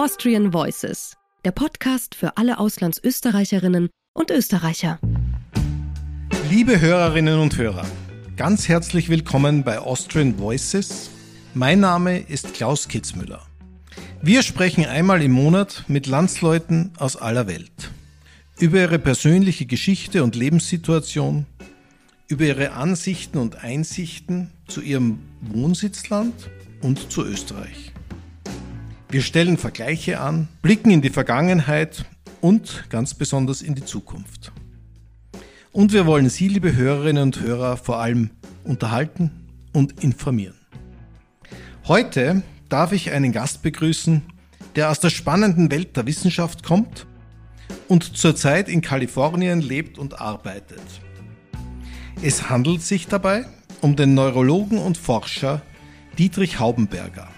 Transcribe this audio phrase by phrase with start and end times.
[0.00, 5.00] Austrian Voices, der Podcast für alle Auslandsösterreicherinnen und Österreicher.
[6.48, 7.84] Liebe Hörerinnen und Hörer,
[8.36, 11.10] ganz herzlich willkommen bei Austrian Voices.
[11.52, 13.44] Mein Name ist Klaus Kitzmüller.
[14.22, 17.90] Wir sprechen einmal im Monat mit Landsleuten aus aller Welt
[18.60, 21.44] über ihre persönliche Geschichte und Lebenssituation,
[22.28, 26.50] über ihre Ansichten und Einsichten zu ihrem Wohnsitzland
[26.82, 27.92] und zu Österreich.
[29.10, 32.04] Wir stellen Vergleiche an, blicken in die Vergangenheit
[32.42, 34.52] und ganz besonders in die Zukunft.
[35.72, 38.30] Und wir wollen Sie, liebe Hörerinnen und Hörer, vor allem
[38.64, 39.30] unterhalten
[39.72, 40.58] und informieren.
[41.86, 44.22] Heute darf ich einen Gast begrüßen,
[44.76, 47.06] der aus der spannenden Welt der Wissenschaft kommt
[47.88, 50.82] und zurzeit in Kalifornien lebt und arbeitet.
[52.20, 53.46] Es handelt sich dabei
[53.80, 55.62] um den Neurologen und Forscher
[56.18, 57.28] Dietrich Haubenberger.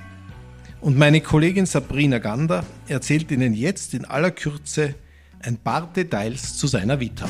[0.80, 4.95] Und meine Kollegin Sabrina Gander erzählt Ihnen jetzt in aller Kürze
[5.42, 7.28] ein paar Details zu seiner Vita.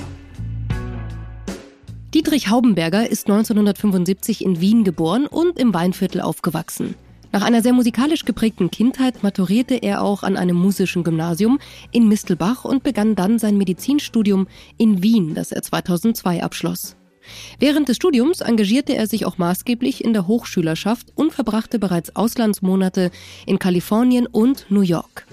[2.14, 6.94] Dietrich Haubenberger ist 1975 in Wien geboren und im Weinviertel aufgewachsen.
[7.32, 11.60] Nach einer sehr musikalisch geprägten Kindheit maturierte er auch an einem musischen Gymnasium
[11.92, 16.96] in Mistelbach und begann dann sein Medizinstudium in Wien, das er 2002 abschloss.
[17.58, 23.10] Während des Studiums engagierte er sich auch maßgeblich in der Hochschülerschaft und verbrachte bereits Auslandsmonate
[23.46, 25.26] in Kalifornien und New York.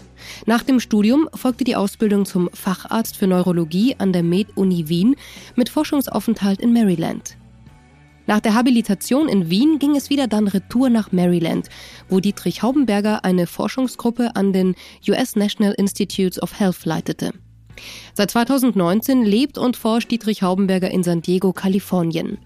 [0.46, 5.16] Nach dem Studium folgte die Ausbildung zum Facharzt für Neurologie an der Med-Uni Wien
[5.56, 7.38] mit Forschungsaufenthalt in Maryland.
[8.26, 11.70] Nach der Habilitation in Wien ging es wieder dann retour nach Maryland,
[12.10, 14.76] wo Dietrich Haubenberger eine Forschungsgruppe an den
[15.08, 17.32] US National Institutes of Health leitete.
[18.14, 22.38] Seit 2019 lebt und forscht Dietrich Haubenberger in San Diego, Kalifornien.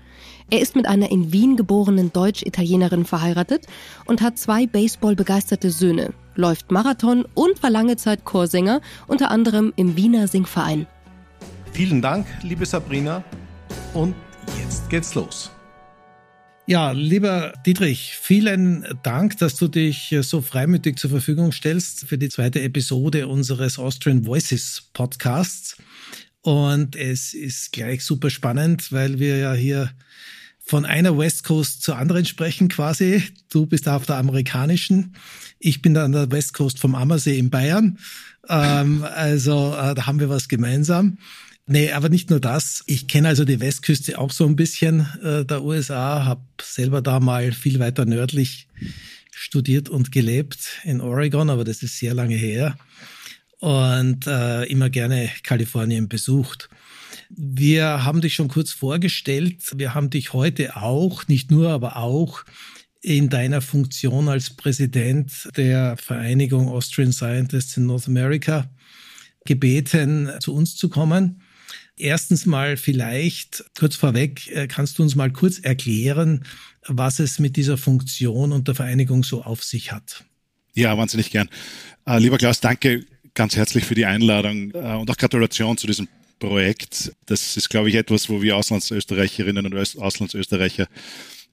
[0.49, 3.67] Er ist mit einer in Wien geborenen Deutsch-Italienerin verheiratet
[4.05, 9.95] und hat zwei baseballbegeisterte Söhne, läuft Marathon und war lange Zeit Chorsänger, unter anderem im
[9.95, 10.88] Wiener Singverein.
[11.72, 13.23] Vielen Dank, liebe Sabrina.
[13.94, 14.13] Und
[14.59, 15.51] jetzt geht's los.
[16.67, 22.29] Ja, lieber Dietrich, vielen Dank, dass du dich so freimütig zur Verfügung stellst für die
[22.29, 25.77] zweite Episode unseres Austrian Voices Podcasts.
[26.41, 29.91] Und es ist gleich super spannend, weil wir ja hier
[30.59, 33.23] von einer West Coast zur anderen sprechen quasi.
[33.50, 35.16] Du bist auf der amerikanischen,
[35.59, 37.97] ich bin an der West Coast vom Ammersee in Bayern.
[38.47, 41.17] Ähm, also äh, da haben wir was gemeinsam.
[41.67, 42.83] Nee, aber nicht nur das.
[42.88, 47.19] Ich kenne also die Westküste auch so ein bisschen äh, der USA, habe selber da
[47.19, 48.67] mal viel weiter nördlich
[49.31, 52.77] studiert und gelebt in Oregon, aber das ist sehr lange her
[53.59, 56.69] und äh, immer gerne Kalifornien besucht.
[57.29, 59.71] Wir haben dich schon kurz vorgestellt.
[59.75, 62.44] Wir haben dich heute auch, nicht nur, aber auch
[63.01, 68.69] in deiner Funktion als Präsident der Vereinigung Austrian Scientists in North America
[69.45, 71.41] gebeten, zu uns zu kommen.
[71.97, 76.46] Erstens mal vielleicht kurz vorweg, äh, kannst du uns mal kurz erklären,
[76.88, 80.24] was es mit dieser Funktion und der Vereinigung so auf sich hat?
[80.74, 81.50] Ja, wahnsinnig gern.
[82.06, 86.07] Äh, lieber Klaus, danke ganz herzlich für die Einladung äh, und auch Gratulation zu diesem
[86.40, 87.13] Projekt.
[87.25, 90.88] Das ist, glaube ich, etwas, wo wir Auslandsösterreicherinnen und Auslandsösterreicher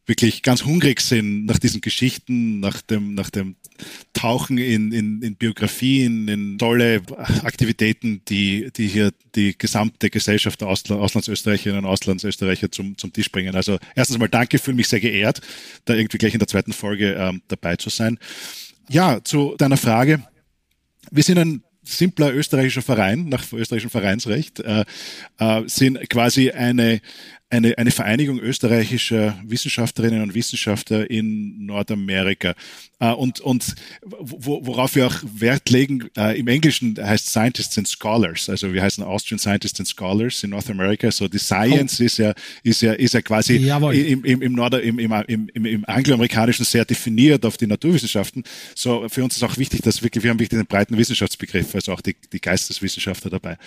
[0.08, 3.56] wirklich ganz hungrig sind nach diesen Geschichten, nach dem, nach dem
[4.14, 7.02] Tauchen in, in, in Biografien, in tolle
[7.44, 13.30] Aktivitäten, die, die hier die gesamte Gesellschaft der Ausland, Auslandsösterreicherinnen und Auslandsösterreicher zum, zum Tisch
[13.30, 13.54] bringen.
[13.54, 15.42] Also erstens mal danke, fühle mich sehr geehrt,
[15.84, 18.18] da irgendwie gleich in der zweiten Folge ähm, dabei zu sein.
[18.88, 20.22] Ja, zu deiner Frage.
[21.10, 24.84] Wir sind ein simpler österreichischer Verein nach österreichischem Vereinsrecht, äh,
[25.38, 27.00] äh, sind quasi eine,
[27.50, 32.54] eine, eine Vereinigung österreichischer Wissenschaftlerinnen und Wissenschaftler in Nordamerika.
[33.00, 37.86] Äh, und und wo, worauf wir auch Wert legen, äh, im Englischen heißt Scientists and
[37.86, 41.10] Scholars, also wir heißen Austrian Scientists and Scholars in North America.
[41.12, 42.04] So die Science oh.
[42.04, 45.84] ist ja ist ja ist ja quasi im, im, im, Nord im, im, im, im
[45.86, 48.42] angloamerikanischen sehr definiert auf die Naturwissenschaften.
[48.74, 51.92] So für uns ist auch wichtig, dass wirklich wir haben wirklich den breiten Wissenschaftsbegriff, also
[51.92, 53.58] auch die, die Geisteswissenschaftler dabei.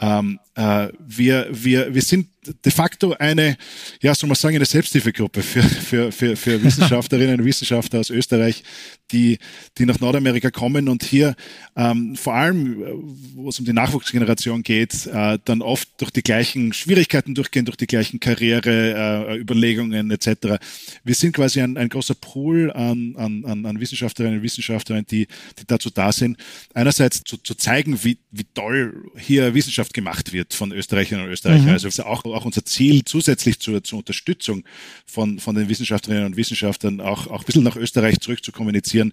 [0.00, 2.28] Ähm, äh, wir, wir, wir sind
[2.64, 3.56] de facto eine,
[4.00, 8.62] ja, soll man sagen, eine Selbsthilfegruppe für, für, für, für Wissenschaftlerinnen und Wissenschaftler aus Österreich,
[9.12, 9.38] die,
[9.78, 11.34] die nach Nordamerika kommen und hier
[11.76, 12.86] ähm, vor allem, äh,
[13.34, 17.76] wo es um die Nachwuchsgeneration geht, äh, dann oft durch die gleichen Schwierigkeiten durchgehen, durch
[17.76, 20.62] die gleichen Karriereüberlegungen äh, etc.
[21.04, 25.26] Wir sind quasi ein, ein großer Pool an, an, an Wissenschaftlerinnen und Wissenschaftlern, die,
[25.58, 26.36] die dazu da sind,
[26.74, 31.66] einerseits zu, zu zeigen, wie, wie toll hier Wissenschaft gemacht wird von Österreicherinnen und Österreichern.
[31.66, 31.72] Mhm.
[31.72, 34.64] Also auch, auch unser Ziel zusätzlich zur, zur Unterstützung
[35.06, 39.12] von, von den Wissenschaftlerinnen und Wissenschaftlern auch, auch ein bisschen nach Österreich zurückzukommen kommunizieren.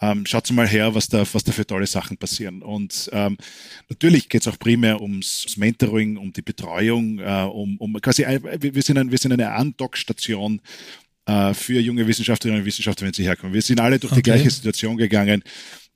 [0.00, 2.62] Ähm, schaut mal her, was da, was da für tolle Sachen passieren.
[2.62, 3.36] Und ähm,
[3.88, 8.82] natürlich geht es auch primär ums Mentoring, um die Betreuung, äh, um, um quasi, wir
[8.82, 10.60] sind, ein, wir sind eine Andockstation
[11.26, 13.54] äh, für junge Wissenschaftlerinnen und Wissenschaftler, wenn sie herkommen.
[13.54, 14.22] Wir sind alle durch okay.
[14.22, 15.42] die gleiche Situation gegangen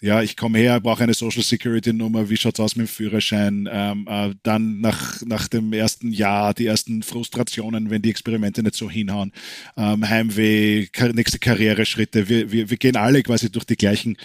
[0.06, 3.68] ja, ich komme her, brauche eine Social Security Nummer, wie schaut's aus mit dem Führerschein?
[3.70, 8.76] Ähm, äh, dann nach, nach dem ersten Jahr die ersten Frustrationen, wenn die Experimente nicht
[8.76, 9.32] so hinhauen,
[9.76, 12.28] ähm, Heimweh, nächste Karriereschritte.
[12.28, 14.16] Wir, wir, wir gehen alle quasi durch die gleichen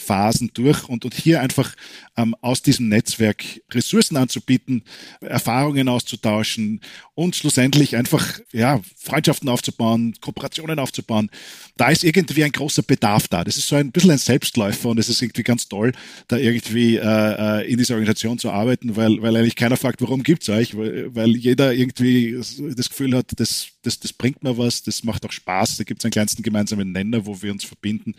[0.00, 1.74] Phasen durch und, und hier einfach
[2.16, 4.82] ähm, aus diesem Netzwerk Ressourcen anzubieten,
[5.20, 6.80] Erfahrungen auszutauschen
[7.14, 11.30] und schlussendlich einfach ja, Freundschaften aufzubauen, Kooperationen aufzubauen.
[11.76, 13.44] Da ist irgendwie ein großer Bedarf da.
[13.44, 15.92] Das ist so ein bisschen ein Selbstläufer und es ist irgendwie ganz toll,
[16.28, 20.22] da irgendwie äh, äh in dieser Organisation zu arbeiten, weil, weil eigentlich keiner fragt, warum
[20.22, 22.36] gibt's euch, weil, weil jeder irgendwie
[22.76, 26.04] das Gefühl hat, das, das, das bringt mir was, das macht auch Spaß, da gibt's
[26.04, 28.14] einen kleinsten gemeinsamen Nenner, wo wir uns verbinden.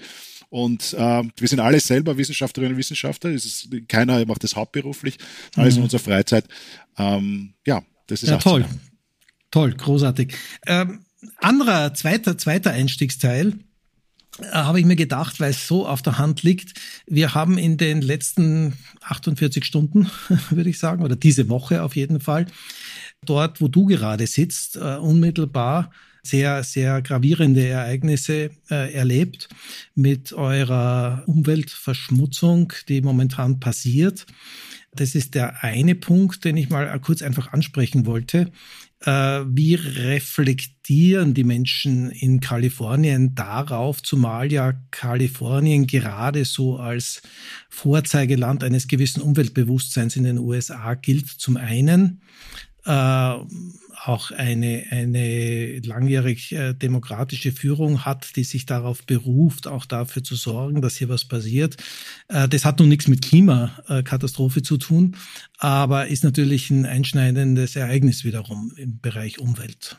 [0.50, 3.32] Und äh, wir sind alle selber Wissenschaftlerinnen und Wissenschaftler.
[3.32, 5.18] Ist, keiner macht das hauptberuflich,
[5.56, 5.80] alles mhm.
[5.80, 6.46] in unserer Freizeit.
[6.98, 8.66] Ähm, ja, das ist ja, toll.
[9.52, 10.34] Toll, großartig.
[10.66, 11.06] Ähm,
[11.38, 13.60] anderer, zweiter, zweiter Einstiegsteil
[14.40, 16.80] äh, habe ich mir gedacht, weil es so auf der Hand liegt.
[17.06, 20.10] Wir haben in den letzten 48 Stunden,
[20.50, 22.48] würde ich sagen, oder diese Woche auf jeden Fall,
[23.26, 25.92] dort, wo du gerade sitzt, uh, unmittelbar
[26.30, 29.50] sehr, sehr gravierende Ereignisse äh, erlebt
[29.96, 34.26] mit eurer Umweltverschmutzung, die momentan passiert.
[34.94, 38.52] Das ist der eine Punkt, den ich mal kurz einfach ansprechen wollte.
[39.02, 39.12] Äh,
[39.46, 47.22] wie reflektieren die Menschen in Kalifornien darauf, zumal ja Kalifornien gerade so als
[47.70, 51.28] Vorzeigeland eines gewissen Umweltbewusstseins in den USA gilt?
[51.28, 52.22] Zum einen
[52.86, 53.36] äh,
[54.06, 60.36] auch eine, eine langjährig äh, demokratische Führung hat, die sich darauf beruft, auch dafür zu
[60.36, 61.78] sorgen, dass hier was passiert.
[62.28, 65.16] Äh, das hat nun nichts mit Klimakatastrophe zu tun,
[65.58, 69.98] aber ist natürlich ein einschneidendes Ereignis wiederum im Bereich Umwelt.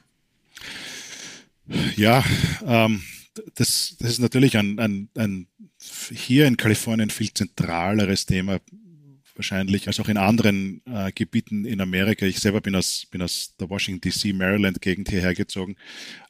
[1.97, 2.25] Ja,
[2.65, 3.03] ähm,
[3.55, 5.47] das, das ist natürlich ein, ein, ein
[6.11, 8.59] hier in Kalifornien viel zentraleres Thema
[9.39, 12.27] wahrscheinlich, als auch in anderen äh, Gebieten in Amerika.
[12.27, 15.77] Ich selber bin aus, bin aus der Washington DC, Maryland Gegend hierher gezogen.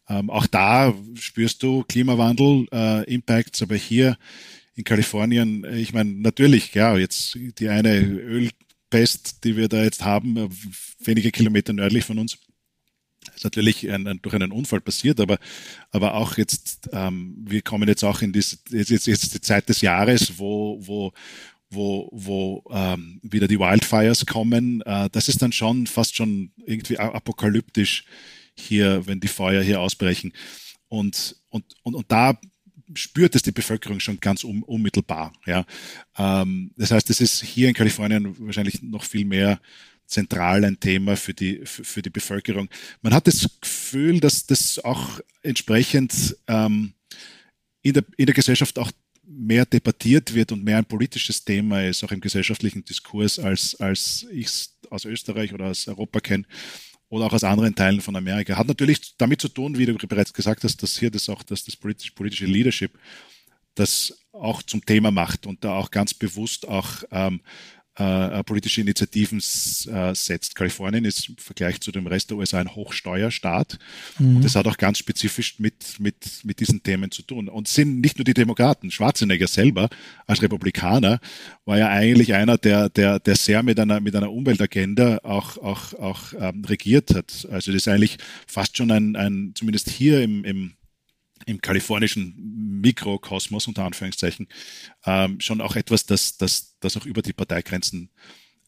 [0.09, 4.17] Ähm, auch da spürst du Klimawandel, äh, Impacts, aber hier
[4.75, 10.05] in Kalifornien, äh, ich meine, natürlich, ja, jetzt die eine Ölpest, die wir da jetzt
[10.05, 10.49] haben, äh,
[11.01, 12.39] wenige Kilometer nördlich von uns,
[13.35, 15.39] ist natürlich ein, ein, durch einen Unfall passiert, aber,
[15.91, 19.81] aber auch jetzt, ähm, wir kommen jetzt auch in diese, jetzt, jetzt, die Zeit des
[19.81, 21.13] Jahres, wo, wo,
[21.71, 24.83] wo, wo ähm, wieder die Wildfires kommen.
[24.83, 28.05] Äh, das ist dann schon fast schon irgendwie apokalyptisch
[28.55, 30.33] hier, wenn die Feuer hier ausbrechen.
[30.89, 32.39] Und, und, und, und da
[32.95, 35.33] spürt es die Bevölkerung schon ganz un, unmittelbar.
[35.47, 35.67] Ja.
[36.17, 39.61] Ähm, das heißt, es ist hier in Kalifornien wahrscheinlich noch viel mehr
[40.07, 42.69] zentral ein Thema für die, für, für die Bevölkerung.
[43.03, 46.95] Man hat das Gefühl, dass das auch entsprechend ähm,
[47.83, 48.91] in, der, in der Gesellschaft auch
[49.29, 54.27] mehr debattiert wird und mehr ein politisches Thema ist, auch im gesellschaftlichen Diskurs, als, als
[54.33, 56.45] ich es aus Österreich oder aus Europa kenne
[57.09, 58.57] oder auch aus anderen Teilen von Amerika.
[58.57, 61.65] Hat natürlich damit zu tun, wie du bereits gesagt hast, dass hier das auch, dass
[61.65, 62.99] das politische, politische Leadership
[63.75, 67.41] das auch zum Thema macht und da auch ganz bewusst auch ähm,
[67.99, 70.55] äh, politische Initiativen äh, setzt.
[70.55, 73.79] Kalifornien ist im Vergleich zu dem Rest der USA ein Hochsteuerstaat
[74.19, 74.37] mhm.
[74.37, 76.15] und das hat auch ganz spezifisch mit, mit,
[76.45, 77.49] mit diesen Themen zu tun.
[77.49, 79.89] Und sind nicht nur die Demokraten, Schwarzenegger selber
[80.27, 81.21] als Republikaner
[81.65, 85.95] war ja eigentlich einer, der, der, der sehr mit einer, mit einer Umweltagenda auch, auch,
[85.95, 87.49] auch ähm, regiert hat.
[87.51, 90.78] Also das ist eigentlich fast schon ein, ein zumindest hier im, im
[91.47, 94.49] im kalifornischen Mikrokosmos unter Anführungszeichen
[95.05, 98.11] ähm, schon auch etwas, das, das, das auch über die Parteigrenzen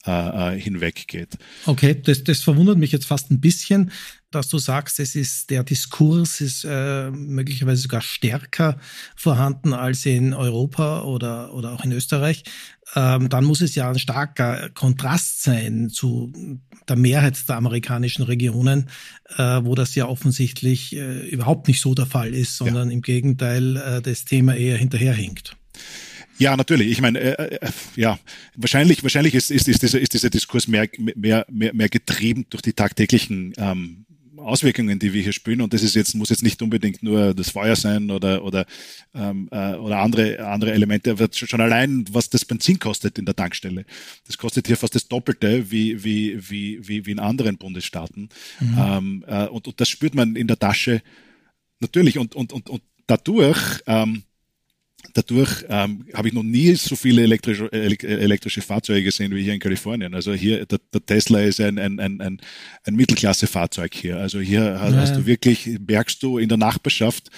[0.07, 1.37] äh, äh, hinweggeht.
[1.66, 3.90] Okay, das, das verwundert mich jetzt fast ein bisschen,
[4.30, 8.78] dass du sagst, es ist der Diskurs ist äh, möglicherweise sogar stärker
[9.14, 12.45] vorhanden als in Europa oder oder auch in Österreich.
[12.95, 16.33] Ähm, dann muss es ja ein starker Kontrast sein zu
[16.88, 18.88] der Mehrheit der amerikanischen Regionen,
[19.37, 22.95] äh, wo das ja offensichtlich äh, überhaupt nicht so der Fall ist, sondern ja.
[22.95, 25.57] im Gegenteil äh, das Thema eher hinterherhinkt.
[26.40, 26.90] Ja, natürlich.
[26.90, 28.18] Ich meine, äh, äh, ja,
[28.56, 32.62] wahrscheinlich, wahrscheinlich ist, ist, ist, dieser, ist dieser Diskurs mehr, mehr, mehr, mehr getrieben durch
[32.62, 34.06] die tagtäglichen ähm,
[34.38, 35.61] Auswirkungen, die wir hier spüren.
[35.61, 38.64] Und das ist jetzt, muss jetzt nicht unbedingt nur das Feuer sein oder, oder,
[39.12, 41.11] ähm, äh, oder andere, andere Elemente.
[41.11, 43.85] Aber schon allein, was das Benzin kostet in der Tankstelle.
[44.26, 48.30] Das kostet hier fast das Doppelte wie, wie, wie, wie, wie in anderen Bundesstaaten.
[48.61, 48.78] Mhm.
[48.78, 51.02] Ähm, äh, und, und das spürt man in der Tasche
[51.80, 52.16] natürlich.
[52.16, 54.23] Und, und, und, und dadurch, ähm,
[55.14, 59.61] dadurch ähm, habe ich noch nie so viele elektrische, elektrische Fahrzeuge gesehen wie hier in
[59.61, 60.14] Kalifornien.
[60.14, 62.40] Also hier, der, der Tesla ist ein, ein, ein, ein,
[62.85, 64.19] ein Mittelklasse-Fahrzeug hier.
[64.19, 65.16] Also hier hast, ja.
[65.16, 67.30] du wirklich, merkst du in der Nachbarschaft,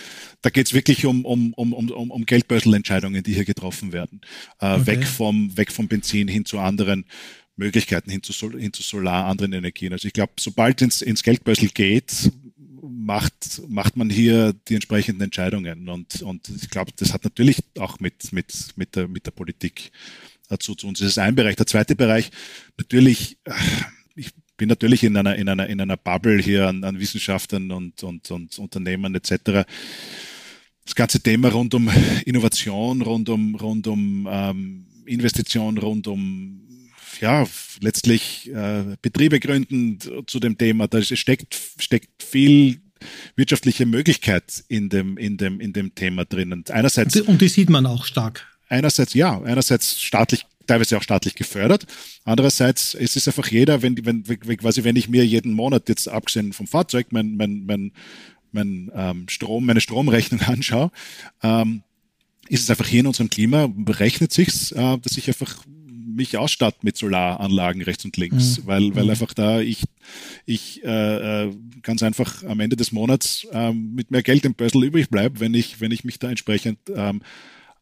[0.43, 4.21] da geht's wirklich um, um, um, um, um Geldbörselentscheidungen, die hier getroffen werden.
[4.61, 4.87] Äh, okay.
[4.87, 7.05] Weg vom, weg vom Benzin hin zu anderen
[7.57, 9.93] Möglichkeiten, hin zu, hin zu Solar, anderen Energien.
[9.93, 12.31] Also ich glaube, sobald ins, ins Geldbörsel geht,
[12.83, 15.89] macht, macht man hier die entsprechenden Entscheidungen.
[15.89, 19.93] Und, und ich glaube, das hat natürlich auch mit, mit, mit, der, mit der Politik
[20.49, 20.99] dazu zu uns.
[20.99, 21.57] Das ist ein Bereich.
[21.57, 22.31] Der zweite Bereich,
[22.77, 23.53] natürlich, äh,
[24.15, 28.03] ich bin natürlich in einer, in einer, in einer Bubble hier an, an Wissenschaftlern und,
[28.03, 29.67] und, und Unternehmen etc.
[30.85, 31.91] Das ganze Thema rund um
[32.27, 36.63] Innovation, rund um, rund um ähm, Investition, rund um
[37.21, 37.47] ja,
[37.81, 40.89] letztlich äh, Betriebe gründen zu dem Thema.
[40.89, 42.81] Da steckt, steckt viel
[43.37, 46.65] wirtschaftliche Möglichkeit in dem, in dem, in dem Thema drinnen.
[46.69, 47.21] Einerseits.
[47.21, 48.47] Und die sieht man auch stark.
[48.69, 51.87] Einerseits, ja, einerseits staatlich teilweise auch staatlich gefördert.
[52.25, 54.25] Andererseits es ist einfach jeder, wenn, wenn,
[54.57, 57.93] quasi, wenn ich mir jeden Monat jetzt abgesehen vom Fahrzeug mein, mein, mein,
[58.53, 60.91] mein ähm, Strom, meine Stromrechnung anschaue,
[61.43, 61.83] ähm,
[62.49, 65.65] ist es einfach hier in unserem Klima, berechnet sich's, äh, dass ich einfach
[66.05, 68.67] mich ausstatte mit Solaranlagen rechts und links, mhm.
[68.67, 69.11] weil, weil mhm.
[69.11, 69.85] einfach da ich,
[70.47, 74.85] ich äh, äh, ganz einfach am Ende des Monats ähm, mit mehr Geld im Börsel
[74.85, 77.23] übrig bleibe, wenn ich, wenn ich mich da entsprechend ähm,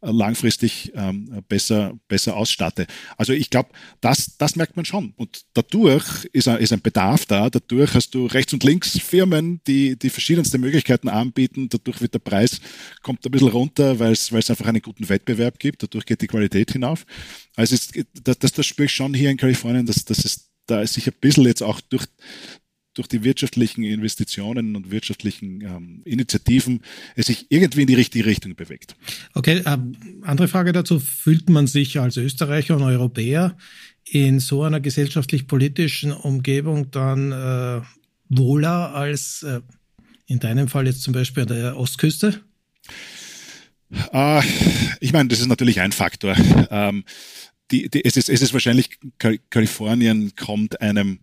[0.02, 2.87] langfristig ähm, besser, besser ausstatte.
[3.16, 5.12] Also ich glaube, das, das merkt man schon.
[5.16, 7.50] Und dadurch ist ein, ist ein Bedarf da.
[7.50, 11.69] Dadurch hast du rechts und links Firmen, die die verschiedenste Möglichkeiten anbieten.
[11.69, 12.61] Dadurch wird der Preis
[13.02, 15.83] kommt ein bisschen runter, weil es, einfach einen guten Wettbewerb gibt.
[15.83, 17.04] Dadurch geht die Qualität hinauf.
[17.57, 17.92] Also ist,
[18.25, 21.14] das, das, das spüre ich schon hier in Kalifornien, dass, dass es da sich ein
[21.21, 22.07] bisschen jetzt auch durch,
[23.00, 26.83] durch die wirtschaftlichen Investitionen und wirtschaftlichen ähm, Initiativen
[27.16, 28.95] es sich irgendwie in die richtige Richtung bewegt.
[29.33, 31.00] Okay, ähm, andere Frage dazu.
[31.00, 33.57] Fühlt man sich als Österreicher und Europäer
[34.04, 37.80] in so einer gesellschaftlich-politischen Umgebung dann äh,
[38.28, 39.61] wohler als äh,
[40.26, 42.42] in deinem Fall jetzt zum Beispiel an der Ostküste?
[44.12, 44.42] Äh,
[45.00, 46.37] ich meine, das ist natürlich ein Faktor.
[46.71, 47.04] Ähm,
[47.71, 51.21] die, die, es, ist, es ist wahrscheinlich, Kalifornien kommt einem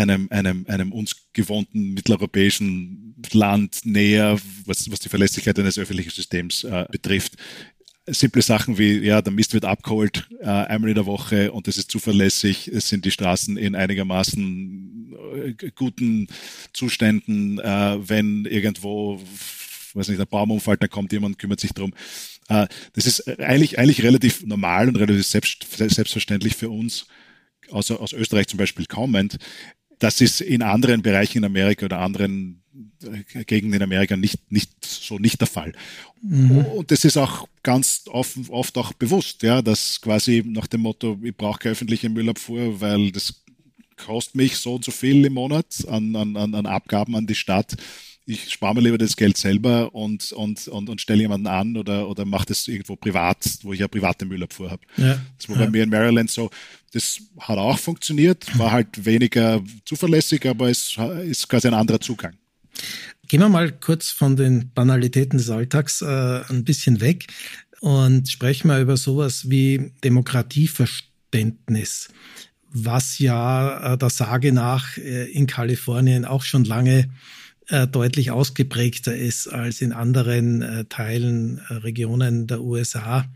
[0.00, 6.64] einem, einem, einem uns gewohnten mitteleuropäischen Land näher, was, was die Verlässlichkeit eines öffentlichen Systems
[6.64, 7.34] äh, betrifft.
[8.06, 11.78] Simple Sachen wie, ja, der Mist wird abgeholt äh, einmal in der Woche und es
[11.78, 16.26] ist zuverlässig, es sind die Straßen in einigermaßen äh, guten
[16.72, 19.20] Zuständen, äh, wenn irgendwo
[19.94, 21.92] weiß nicht, ein Baum umfällt, dann kommt jemand, kümmert sich drum.
[22.48, 27.06] Äh, das ist eigentlich, eigentlich relativ normal und relativ selbst, selbstverständlich für uns,
[27.70, 29.38] aus, aus Österreich zum Beispiel kommend.
[30.00, 32.62] Das ist in anderen Bereichen in Amerika oder anderen
[33.02, 35.72] äh, Gegenden in Amerika nicht, nicht so nicht der Fall.
[36.22, 36.64] Mhm.
[36.64, 41.18] Und das ist auch ganz oft, oft auch bewusst, ja, dass quasi nach dem Motto,
[41.22, 43.42] ich brauche keine öffentliche Müllabfuhr, weil das
[43.96, 47.76] kostet mich so und so viel im Monat an, an, an Abgaben an die Stadt
[48.30, 52.08] ich spare mir lieber das Geld selber und, und, und, und stelle jemanden an oder,
[52.08, 54.82] oder mache das irgendwo privat, wo ich ja private Müllabfuhr habe.
[54.96, 55.20] Ja.
[55.36, 55.64] Das war ja.
[55.64, 56.50] bei mir in Maryland so.
[56.92, 62.34] Das hat auch funktioniert, war halt weniger zuverlässig, aber es ist quasi ein anderer Zugang.
[63.28, 67.28] Gehen wir mal kurz von den Banalitäten des Alltags äh, ein bisschen weg
[67.80, 72.08] und sprechen mal über sowas wie Demokratieverständnis,
[72.72, 77.08] was ja äh, der Sage nach äh, in Kalifornien auch schon lange
[77.68, 83.26] äh, deutlich ausgeprägter ist als in anderen äh, Teilen, äh, Regionen der USA,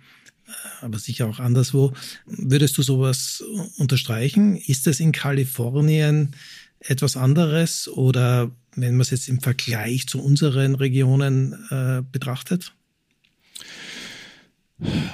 [0.80, 1.92] aber sicher auch anderswo.
[2.26, 3.42] Würdest du sowas
[3.76, 4.56] unterstreichen?
[4.56, 6.34] Ist es in Kalifornien
[6.80, 12.72] etwas anderes oder wenn man es jetzt im Vergleich zu unseren Regionen äh, betrachtet?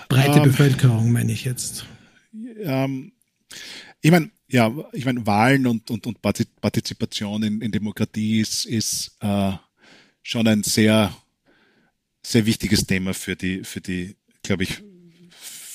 [0.09, 1.85] Breite um, ähm, Bevölkerung meine ich jetzt.
[2.63, 3.13] Ähm,
[4.01, 9.17] ich meine, ja, ich meine, Wahlen und, und, und Partizipation in, in Demokratie ist, ist
[9.21, 9.53] äh,
[10.23, 11.15] schon ein sehr,
[12.23, 14.83] sehr wichtiges Thema für die, für die, glaube ich,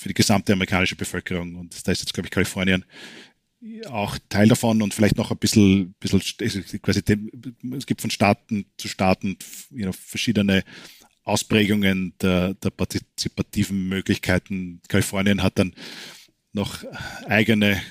[0.05, 1.55] für die gesamte amerikanische Bevölkerung.
[1.55, 2.85] Und da ist jetzt, glaube ich, Kalifornien
[3.89, 6.21] auch Teil davon und vielleicht noch ein bisschen, bisschen
[6.83, 7.01] quasi,
[7.75, 9.35] es gibt von Staaten zu Staaten
[9.71, 10.63] you know, verschiedene
[11.23, 14.79] Ausprägungen der, der partizipativen Möglichkeiten.
[14.89, 15.73] Kalifornien hat dann
[16.53, 16.83] noch
[17.25, 17.81] eigene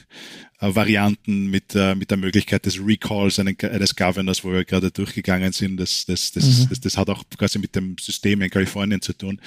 [0.61, 5.53] äh, Varianten mit, äh, mit der Möglichkeit des Recalls eines Governors, wo wir gerade durchgegangen
[5.53, 5.79] sind.
[5.79, 6.69] Das, das, das, mhm.
[6.69, 9.41] das, das hat auch quasi mit dem System in Kalifornien zu tun.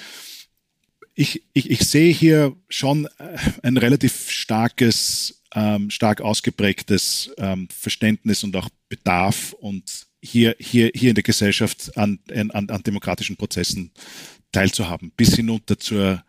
[1.20, 8.44] Ich, ich, ich sehe hier schon äh, ein relativ starkes, ähm, stark ausgeprägtes ähm, Verständnis
[8.44, 13.92] und auch Bedarf und hier, hier, hier in der Gesellschaft an, an, an demokratischen Prozessen
[14.52, 16.24] teilzuhaben, bis hinunter zur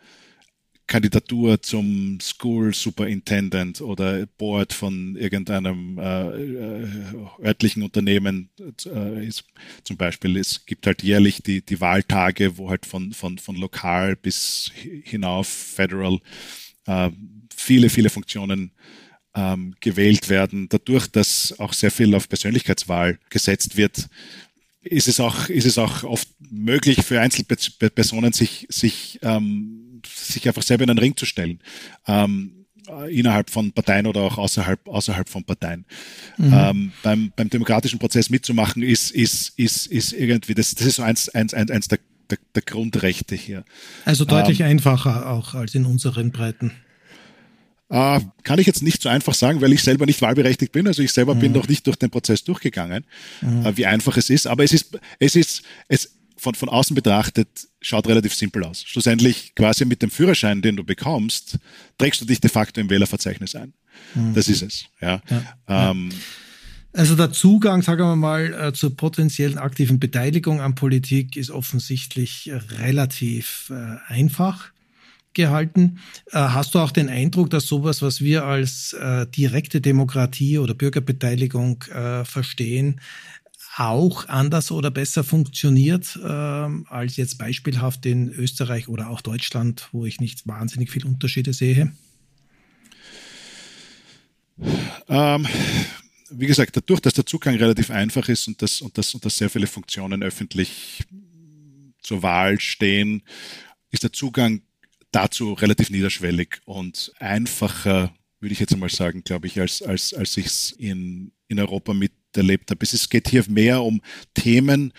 [0.89, 6.89] Kandidatur zum School Superintendent oder Board von irgendeinem äh, äh,
[7.45, 8.49] örtlichen Unternehmen
[8.87, 9.45] äh, ist,
[9.85, 10.37] zum Beispiel.
[10.39, 14.73] Es gibt halt jährlich die, die Wahltage, wo halt von, von, von lokal bis
[15.05, 16.19] hinauf federal
[16.87, 17.11] äh,
[17.55, 18.73] viele, viele Funktionen
[19.35, 20.69] ähm, gewählt werden.
[20.71, 24.09] Dadurch, dass auch sehr viel auf Persönlichkeitswahl gesetzt wird,
[24.81, 30.63] ist es auch, ist es auch oft möglich für Einzelpersonen, sich, sich ähm, sich einfach
[30.63, 31.61] selber in den Ring zu stellen.
[32.07, 32.67] Ähm,
[33.11, 35.85] innerhalb von Parteien oder auch außerhalb, außerhalb von Parteien.
[36.39, 36.53] Mhm.
[36.55, 41.03] Ähm, beim, beim demokratischen Prozess mitzumachen ist, ist, ist, ist irgendwie, das, das ist so
[41.03, 41.99] eins, eins, eins, eins der,
[42.31, 43.65] der, der Grundrechte hier.
[44.07, 46.73] Also deutlich ähm, einfacher auch als in unseren Breiten.
[47.91, 50.87] Äh, kann ich jetzt nicht so einfach sagen, weil ich selber nicht wahlberechtigt bin.
[50.87, 51.41] Also ich selber mhm.
[51.41, 53.05] bin noch nicht durch den Prozess durchgegangen,
[53.41, 53.65] mhm.
[53.65, 54.47] äh, wie einfach es ist.
[54.47, 57.49] Aber es ist, es ist, es, von, von außen betrachtet
[57.81, 58.85] schaut relativ simpel aus.
[58.87, 61.59] Schlussendlich quasi mit dem Führerschein, den du bekommst,
[61.97, 63.73] trägst du dich de facto im Wählerverzeichnis ein.
[64.15, 64.35] Mhm.
[64.35, 64.85] Das ist es.
[65.01, 65.23] Ja.
[65.31, 65.91] ja.
[65.91, 66.11] Ähm,
[66.93, 72.51] also der Zugang, sagen wir mal, äh, zur potenziellen aktiven Beteiligung an Politik ist offensichtlich
[72.79, 74.73] relativ äh, einfach
[75.39, 75.99] gehalten.
[76.27, 78.95] Äh, hast du auch den Eindruck, dass sowas, was wir als
[79.37, 81.85] direkte Demokratie oder Bürgerbeteiligung
[82.25, 83.01] verstehen,
[83.79, 90.05] auch anders oder besser funktioniert ähm, als jetzt beispielhaft in Österreich oder auch Deutschland, wo
[90.05, 91.93] ich nicht wahnsinnig viele Unterschiede sehe?
[95.09, 95.47] Ähm,
[96.31, 99.39] wie gesagt, dadurch, dass der Zugang relativ einfach ist und dass, und dass, und dass
[99.39, 101.05] sehr viele Funktionen öffentlich
[102.03, 103.23] zur Wahl stehen,
[103.91, 104.63] ist der Zugang
[105.11, 110.37] dazu relativ niederschwellig und einfacher, würde ich jetzt einmal sagen, glaube ich, als, als, als
[110.37, 112.85] ich es in, in Europa mit erlebt habe.
[112.85, 114.01] Es geht hier mehr um
[114.35, 114.93] Themen,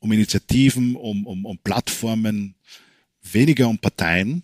[0.00, 2.54] um Initiativen, um, um, um Plattformen,
[3.22, 4.42] weniger um Parteien.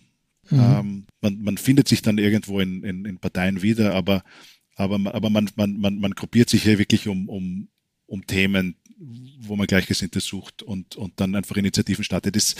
[0.49, 0.59] Mhm.
[0.59, 4.23] Ähm, man, man findet sich dann irgendwo in, in, in Parteien wieder, aber,
[4.75, 7.67] aber, aber man, man, man, man gruppiert sich hier wirklich um, um,
[8.07, 8.75] um Themen,
[9.41, 12.35] wo man Gleichgesinnte sucht und, und dann einfach Initiativen startet.
[12.35, 12.55] Das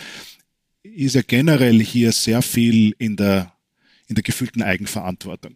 [0.83, 3.53] ist ja generell hier sehr viel in der,
[4.07, 5.55] in der gefühlten Eigenverantwortung.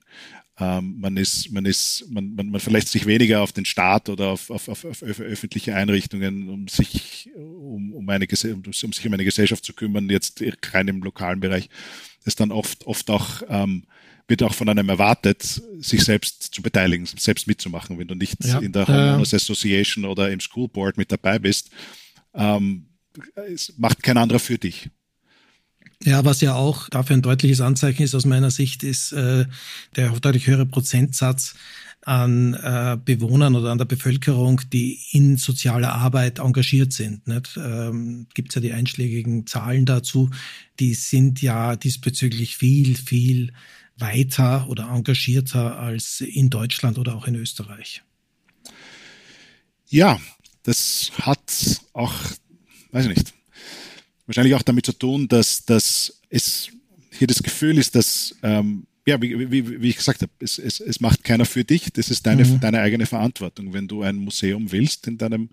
[0.60, 4.28] Ähm, man ist, man ist, man, man, man verlässt sich weniger auf den Staat oder
[4.28, 9.14] auf, auf, auf, auf öffentliche Einrichtungen, um sich um, um, eine, um, um sich um
[9.14, 11.70] eine Gesellschaft zu kümmern, jetzt rein im lokalen Bereich.
[12.24, 13.86] Das dann oft, oft auch ähm,
[14.28, 15.42] wird auch von einem erwartet,
[15.80, 17.98] sich selbst zu beteiligen, selbst mitzumachen.
[17.98, 21.40] Wenn du nicht ja, in der Homeowners äh, Association oder im School Board mit dabei
[21.40, 21.72] bist,
[22.36, 22.86] ähm,
[23.48, 24.90] es macht kein anderer für dich.
[26.06, 29.46] Ja, was ja auch dafür ein deutliches Anzeichen ist aus meiner Sicht, ist äh,
[29.96, 31.56] der deutlich höhere Prozentsatz
[32.02, 37.26] an äh, Bewohnern oder an der Bevölkerung, die in sozialer Arbeit engagiert sind.
[37.28, 37.58] Nicht?
[37.58, 40.30] Ähm, Gibt ja die einschlägigen Zahlen dazu.
[40.82, 43.54] Die sind ja diesbezüglich viel, viel
[43.98, 48.04] weiter oder engagierter als in Deutschland oder auch in Österreich.
[49.88, 50.20] Ja,
[50.64, 52.14] das hat auch,
[52.92, 53.34] weiß ich nicht,
[54.26, 56.70] wahrscheinlich auch damit zu tun, dass, dass es
[57.12, 60.80] hier das Gefühl ist, dass, ähm, ja, wie, wie, wie ich gesagt habe, es, es,
[60.80, 61.92] es macht keiner für dich.
[61.94, 62.60] Das ist deine, mhm.
[62.60, 63.74] deine eigene Verantwortung.
[63.74, 65.50] Wenn du ein Museum willst in deinem,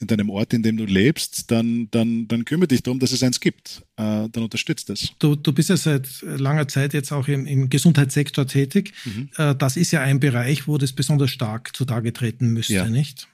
[0.00, 3.22] in deinem Ort, in dem du lebst, dann, dann, dann kümmere dich darum, dass es
[3.22, 3.82] eins gibt.
[3.96, 5.12] Äh, dann unterstützt es.
[5.20, 8.92] Du, du bist ja seit langer Zeit jetzt auch im, im Gesundheitssektor tätig.
[9.04, 9.30] Mhm.
[9.36, 12.88] Äh, das ist ja ein Bereich, wo das besonders stark zutage treten müsste, ja.
[12.88, 13.28] nicht?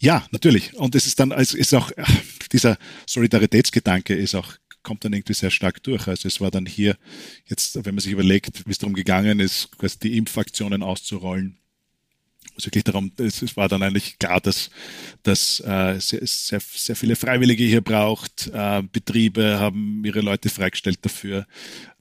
[0.00, 0.74] Ja, natürlich.
[0.76, 1.92] Und es ist dann, es ist auch,
[2.52, 6.08] dieser Solidaritätsgedanke ist auch, kommt dann irgendwie sehr stark durch.
[6.08, 6.96] Also es war dann hier
[7.44, 11.58] jetzt, wenn man sich überlegt, wie es darum gegangen ist, quasi die Impfaktionen auszurollen,
[12.60, 14.70] es wirklich darum, es war dann eigentlich klar, dass,
[15.22, 18.50] dass äh, sehr, sehr, sehr viele Freiwillige hier braucht.
[18.52, 21.46] Äh, Betriebe haben ihre Leute freigestellt dafür.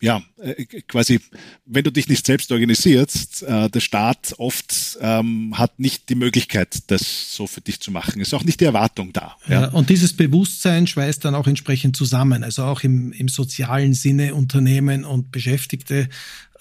[0.01, 1.19] Ja, äh, quasi,
[1.65, 6.83] wenn du dich nicht selbst organisierst, äh, der Staat oft ähm, hat nicht die Möglichkeit,
[6.87, 8.21] das so für dich zu machen.
[8.21, 9.35] Ist auch nicht die Erwartung da.
[9.47, 9.61] Ja.
[9.61, 9.67] ja.
[9.69, 12.43] und dieses Bewusstsein schweißt dann auch entsprechend zusammen.
[12.43, 16.09] Also auch im, im sozialen Sinne Unternehmen und Beschäftigte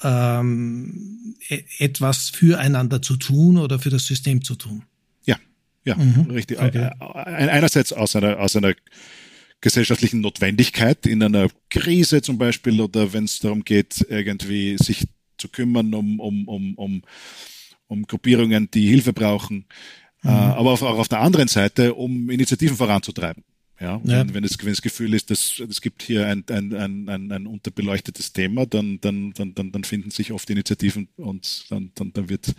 [0.02, 4.84] ähm, e-, etwas füreinander zu tun oder für das System zu tun.
[5.24, 5.36] Ja,
[5.84, 6.30] ja, mhm.
[6.30, 6.60] richtig.
[6.60, 6.90] Okay.
[7.00, 8.74] Einerseits aus einer, aus einer
[9.60, 15.06] gesellschaftlichen Notwendigkeit in einer Krise zum Beispiel oder wenn es darum geht, irgendwie sich
[15.36, 17.02] zu kümmern um, um, um, um,
[17.88, 19.66] um Gruppierungen, die Hilfe brauchen,
[20.22, 20.30] mhm.
[20.30, 23.44] äh, aber auch auf der anderen Seite, um Initiativen voranzutreiben.
[23.80, 24.20] Ja, ja.
[24.20, 26.74] Wenn, wenn, es, wenn das Gefühl ist, dass es gibt hier ein, ein,
[27.08, 31.92] ein, ein, unterbeleuchtetes Thema, dann, dann, dann, dann, dann finden sich oft Initiativen und dann,
[31.94, 32.54] dann, dann wird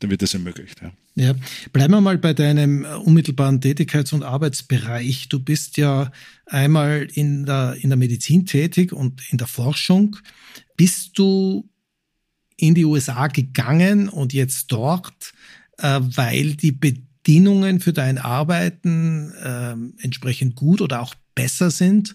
[0.00, 0.82] dann wird das ermöglicht.
[0.82, 0.92] Ja.
[1.14, 1.34] ja,
[1.72, 5.28] bleiben wir mal bei deinem unmittelbaren Tätigkeits- und Arbeitsbereich.
[5.28, 6.10] Du bist ja
[6.46, 10.16] einmal in der, in der Medizin tätig und in der Forschung.
[10.76, 11.70] Bist du
[12.56, 15.32] in die USA gegangen und jetzt dort,
[15.78, 17.13] äh, weil die Bedingungen
[17.80, 22.14] für dein Arbeiten äh, entsprechend gut oder auch besser sind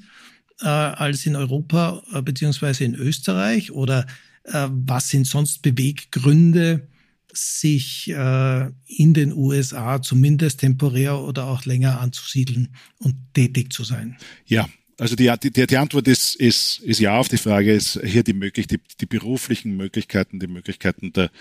[0.62, 3.72] äh, als in Europa äh, beziehungsweise in Österreich?
[3.72, 4.06] Oder
[4.43, 6.88] äh, was sind sonst Beweggründe,
[7.32, 14.17] sich äh, in den USA zumindest temporär oder auch länger anzusiedeln und tätig zu sein?
[14.45, 14.67] Ja,
[15.00, 18.34] also die, die, die Antwort ist, ist, ist ja auf die Frage, ist hier die,
[18.34, 21.32] möglich, die, die beruflichen Möglichkeiten, die Möglichkeiten der,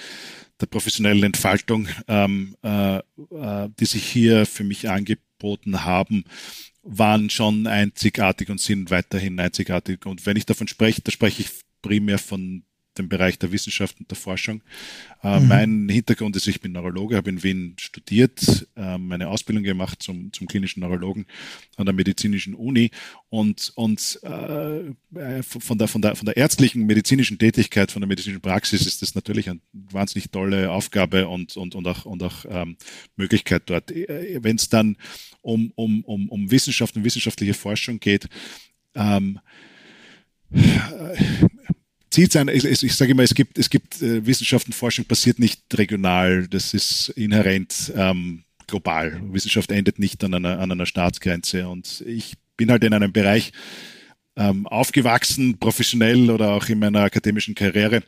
[0.61, 6.25] der professionellen Entfaltung, ähm, äh, äh, die sich hier für mich angeboten haben,
[6.83, 10.07] waren schon einzigartig und sind weiterhin einzigartig.
[10.07, 11.51] Und wenn ich davon spreche, da spreche ich
[11.83, 12.64] primär von
[12.98, 14.62] dem Bereich der Wissenschaft und der Forschung.
[15.22, 15.48] Äh, mhm.
[15.48, 20.32] Mein Hintergrund ist, ich bin Neurologe, habe in Wien studiert, äh, meine Ausbildung gemacht zum,
[20.32, 21.26] zum klinischen Neurologen
[21.76, 22.90] an der medizinischen Uni
[23.30, 28.42] und, und äh, von, der, von, der, von der ärztlichen medizinischen Tätigkeit, von der medizinischen
[28.42, 32.76] Praxis ist das natürlich eine wahnsinnig tolle Aufgabe und, und, und auch, und auch ähm,
[33.16, 33.90] Möglichkeit dort.
[33.90, 34.96] Äh, Wenn es dann
[35.40, 38.28] um, um, um, um Wissenschaft und wissenschaftliche Forschung geht,
[38.94, 39.40] ähm,
[42.11, 45.38] Ziel sein, ich, ich sage immer, es gibt, es gibt äh, Wissenschaft und Forschung passiert
[45.38, 49.21] nicht regional, das ist inhärent ähm, global.
[49.33, 53.53] Wissenschaft endet nicht an einer, an einer Staatsgrenze und ich bin halt in einem Bereich
[54.37, 58.03] ähm, aufgewachsen, professionell oder auch in meiner akademischen Karriere,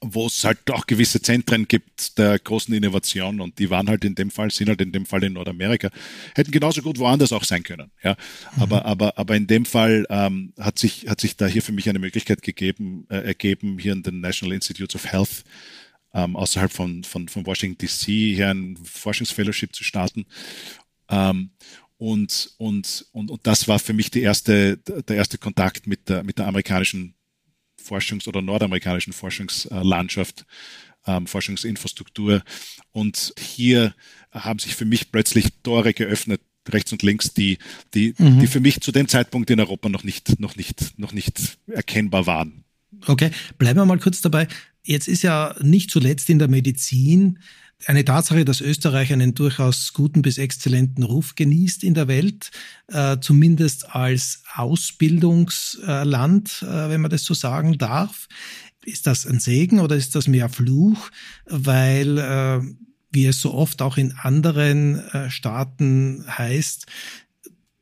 [0.00, 4.14] wo es halt auch gewisse Zentren gibt der großen Innovation und die waren halt in
[4.14, 5.90] dem Fall, sind halt in dem Fall in Nordamerika,
[6.34, 7.90] hätten genauso gut woanders auch sein können.
[8.02, 8.16] Ja,
[8.56, 8.62] mhm.
[8.62, 11.88] aber aber aber in dem Fall ähm, hat sich hat sich da hier für mich
[11.88, 15.44] eine Möglichkeit gegeben äh, ergeben hier in den National Institutes of Health
[16.14, 20.26] ähm, außerhalb von von von Washington DC hier ein Forschungsfellowship zu starten.
[21.08, 21.50] Ähm,
[21.98, 26.24] und, und, und, und das war für mich die erste, der erste Kontakt mit der,
[26.24, 27.14] mit der amerikanischen
[27.86, 30.46] Forschungs- oder nordamerikanischen Forschungslandschaft,
[31.06, 32.42] ähm, Forschungsinfrastruktur.
[32.92, 33.94] Und hier
[34.30, 37.58] haben sich für mich plötzlich Tore geöffnet, rechts und links, die,
[37.94, 38.40] die, mhm.
[38.40, 42.26] die für mich zu dem Zeitpunkt in Europa noch nicht, noch nicht, noch nicht erkennbar
[42.26, 42.64] waren.
[43.06, 44.48] Okay, bleiben wir mal kurz dabei.
[44.82, 47.38] Jetzt ist ja nicht zuletzt in der Medizin
[47.84, 52.50] eine Tatsache, dass Österreich einen durchaus guten bis exzellenten Ruf genießt in der Welt,
[52.88, 58.28] äh, zumindest als Ausbildungsland, äh, wenn man das so sagen darf.
[58.84, 61.10] Ist das ein Segen oder ist das mehr Fluch?
[61.44, 62.60] Weil, äh,
[63.10, 66.86] wie es so oft auch in anderen äh, Staaten heißt,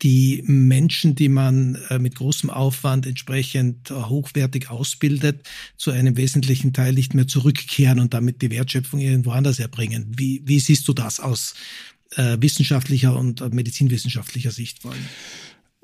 [0.04, 6.74] die Menschen, die man äh, mit großem Aufwand entsprechend äh, hochwertig ausbildet, zu einem wesentlichen
[6.74, 10.12] Teil nicht mehr zurückkehren und damit die Wertschöpfung irgendwo anders erbringen.
[10.16, 11.54] Wie, wie siehst du das aus
[12.16, 15.06] äh, wissenschaftlicher und medizinwissenschaftlicher Sicht vor allem?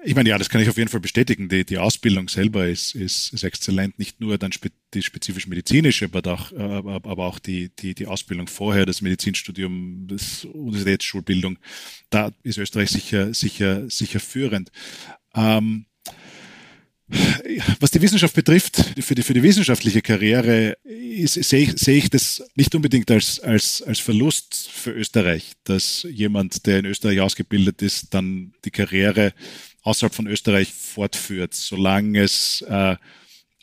[0.03, 1.49] Ich meine, ja, das kann ich auf jeden Fall bestätigen.
[1.49, 3.99] Die, die Ausbildung selber ist, ist, ist exzellent.
[3.99, 8.07] Nicht nur dann spe die spezifisch medizinische, aber auch, äh, aber auch die, die, die
[8.07, 11.59] Ausbildung vorher, das Medizinstudium, das Universitätsschulbildung.
[12.09, 14.73] Da ist Österreich sicher, sicher, sicher führend.
[15.35, 15.87] Ähm,
[17.81, 20.77] was die Wissenschaft betrifft, für die, für die wissenschaftliche Karriere,
[21.25, 26.67] sehe ich, sehe ich das nicht unbedingt als, als, als Verlust für Österreich, dass jemand,
[26.67, 29.33] der in Österreich ausgebildet ist, dann die Karriere
[29.83, 32.97] außerhalb von Österreich fortführt, solange es äh,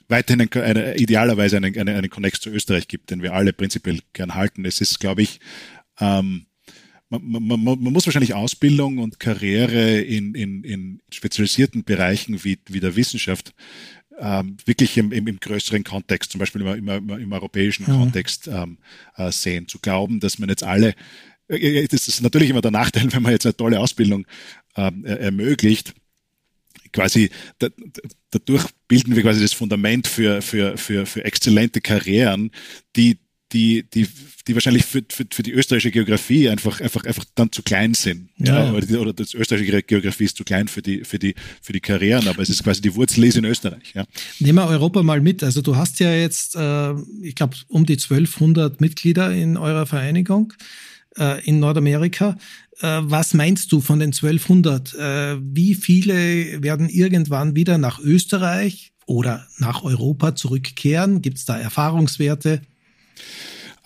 [0.08, 4.00] weiterhin eine, eine, idealerweise einen, eine, einen Connex zu Österreich gibt, den wir alle prinzipiell
[4.14, 4.66] gern halten.
[4.66, 5.40] Es ist, glaube ich,
[6.00, 6.46] ähm,
[7.10, 12.82] man, man, man muss wahrscheinlich Ausbildung und Karriere in, in, in spezialisierten Bereichen wie, wie
[12.82, 13.54] der Wissenschaft
[14.20, 18.00] ähm, wirklich im, im, im größeren Kontext, zum Beispiel im, im, im europäischen mhm.
[18.00, 18.80] Kontext ähm,
[19.16, 19.68] äh, sehen.
[19.68, 20.96] Zu glauben, dass man jetzt alle,
[21.48, 24.26] äh, äh das ist natürlich immer der Nachteil, wenn man jetzt eine tolle Ausbildung
[24.76, 25.94] ähm, ermöglicht,
[26.92, 27.70] quasi da,
[28.32, 32.52] dadurch bilden wir quasi das Fundament für, für, für, für exzellente Karrieren,
[32.96, 33.20] die,
[33.54, 34.08] die, die,
[34.48, 38.30] die wahrscheinlich für, für, für die österreichische Geografie einfach, einfach, einfach dann zu klein sind.
[38.38, 38.66] Ja.
[38.66, 38.74] ja.
[38.74, 41.80] Oder, die, oder das österreichische Geografie ist zu klein für die, für die, für die
[41.80, 43.94] Karrieren, aber es ist quasi die Wurzel ist in Österreich.
[43.94, 44.06] Ja.
[44.40, 45.44] Nehmen wir Europa mal mit.
[45.44, 50.54] Also du hast ja jetzt, äh, ich glaube, um die 1200 Mitglieder in eurer Vereinigung
[51.18, 52.38] äh, in Nordamerika.
[52.80, 54.94] Äh, was meinst du von den 1200?
[54.94, 61.22] Äh, wie viele werden irgendwann wieder nach Österreich oder nach Europa zurückkehren?
[61.22, 62.62] Gibt es da Erfahrungswerte?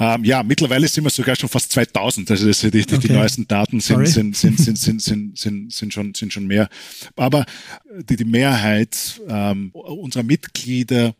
[0.01, 2.31] Ähm, ja, mittlerweile sind wir sogar schon fast 2000.
[2.31, 2.97] Also das, die, die, okay.
[2.97, 6.69] die neuesten Daten sind, sind, sind, sind, sind, sind, sind, sind, schon, sind schon mehr.
[7.15, 7.45] Aber
[8.09, 11.13] die, die Mehrheit ähm, unserer Mitglieder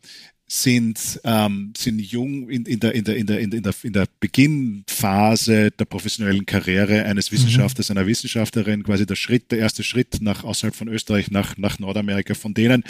[0.53, 4.05] sind, ähm, sind jung in, in, der, in, der, in, der, in, der, in der
[4.19, 7.35] Beginnphase der professionellen Karriere eines mhm.
[7.35, 7.97] Wissenschaftlers, mhm.
[7.97, 12.33] einer Wissenschaftlerin, quasi der Schritt, der erste Schritt nach außerhalb von Österreich, nach, nach Nordamerika.
[12.33, 12.83] Von denen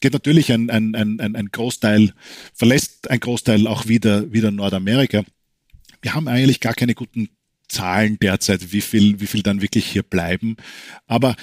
[0.00, 2.12] geht natürlich ein, ein, ein, ein Großteil,
[2.52, 5.24] verlässt ein Großteil auch wieder, wieder Nordamerika.
[6.02, 7.30] Wir haben eigentlich gar keine guten
[7.68, 10.56] Zahlen derzeit, wie viel, wie viel dann wirklich hier bleiben.
[11.06, 11.36] Aber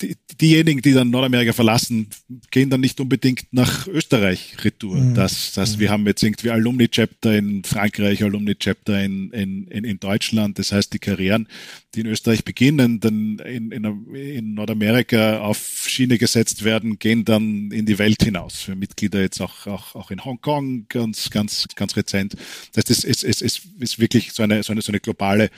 [0.00, 2.08] die, diejenigen, die dann Nordamerika verlassen,
[2.50, 4.96] gehen dann nicht unbedingt nach Österreich retour.
[4.96, 5.14] Mhm.
[5.14, 5.80] Das, das, mhm.
[5.80, 10.58] wir haben jetzt irgendwie Alumni-Chapter in Frankreich, Alumni-Chapter in, in, in, in Deutschland.
[10.58, 11.48] Das heißt, die Karrieren,
[11.94, 17.70] die in Österreich beginnen, dann in, in, in Nordamerika auf Schiene gesetzt werden, gehen dann
[17.70, 18.62] in die Welt hinaus.
[18.62, 22.34] Für Mitglieder jetzt auch, auch, auch in Hongkong ganz, ganz, ganz rezent.
[22.72, 25.50] Das heißt, es, es, es, es ist wirklich so eine, so eine, so eine globale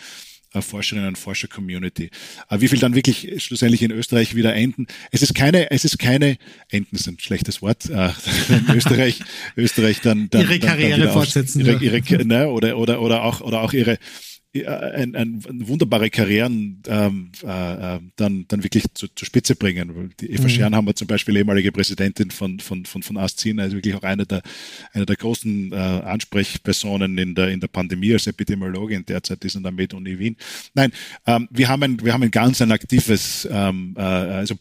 [0.61, 2.11] Forscherinnen und Forscher-Community.
[2.49, 4.87] Aber wie viel dann wirklich schlussendlich in Österreich wieder enden?
[5.11, 6.39] Es ist keine, es ist keine,
[6.71, 8.11] enden ist ein schlechtes Wort, äh,
[8.75, 9.21] Österreich,
[9.57, 11.61] Österreich dann, dann ihre Karriere dann fortsetzen.
[11.61, 13.99] Ihre, ihre, ne, oder, oder, oder auch, oder auch ihre,
[14.55, 20.15] ein, ein, wunderbare Karrieren ähm, äh, äh, dann, dann wirklich zu, zur Spitze bringen.
[20.21, 20.49] Die Eva mhm.
[20.49, 24.03] Schern haben wir zum Beispiel ehemalige Präsidentin von, von, von, von ASCIN, also wirklich auch
[24.03, 24.43] eine der,
[24.93, 29.65] eine der großen äh, Ansprechpersonen in der, in der Pandemie als Epidemiologin derzeit ist an
[29.65, 30.37] der Med-Uni Wien.
[30.73, 30.93] Nein,
[31.27, 34.55] ähm, wir haben ein, wir haben ein ganz ein aktives, ähm, äh, also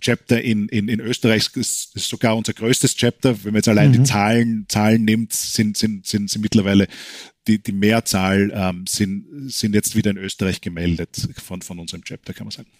[0.00, 3.44] Chapter in, in, in Österreich ist, ist sogar unser größtes Chapter.
[3.44, 3.92] Wenn man jetzt allein mhm.
[3.94, 6.88] die Zahlen, Zahlen nimmt, sind, sind, sind, sind mittlerweile
[7.46, 12.32] die, die Mehrzahl ähm, sind, sind jetzt wieder in Österreich gemeldet von, von unserem Chapter,
[12.34, 12.70] kann man sagen.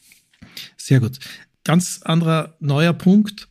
[0.77, 1.19] Sehr gut.
[1.65, 3.49] Ganz anderer neuer Punkt.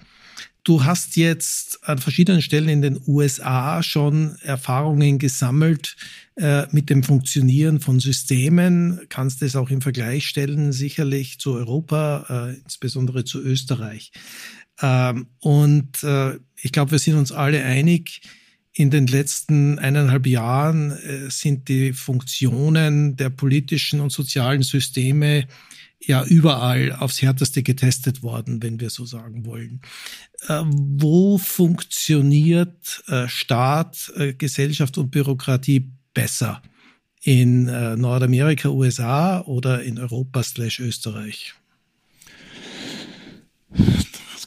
[0.63, 5.95] Du hast jetzt an verschiedenen Stellen in den USA schon Erfahrungen gesammelt
[6.35, 9.01] äh, mit dem Funktionieren von Systemen.
[9.09, 14.11] Kannst es auch im Vergleich stellen, sicherlich zu Europa, äh, insbesondere zu Österreich.
[14.81, 18.21] Ähm, und äh, ich glaube, wir sind uns alle einig,
[18.73, 25.47] in den letzten eineinhalb Jahren äh, sind die Funktionen der politischen und sozialen Systeme
[25.99, 29.81] ja überall aufs härteste getestet worden, wenn wir so sagen wollen.
[30.47, 36.61] Äh, wo funktioniert äh, Staat, Gesellschaft und Bürokratie besser?
[37.23, 41.53] In Nordamerika, USA oder in Europa slash Österreich?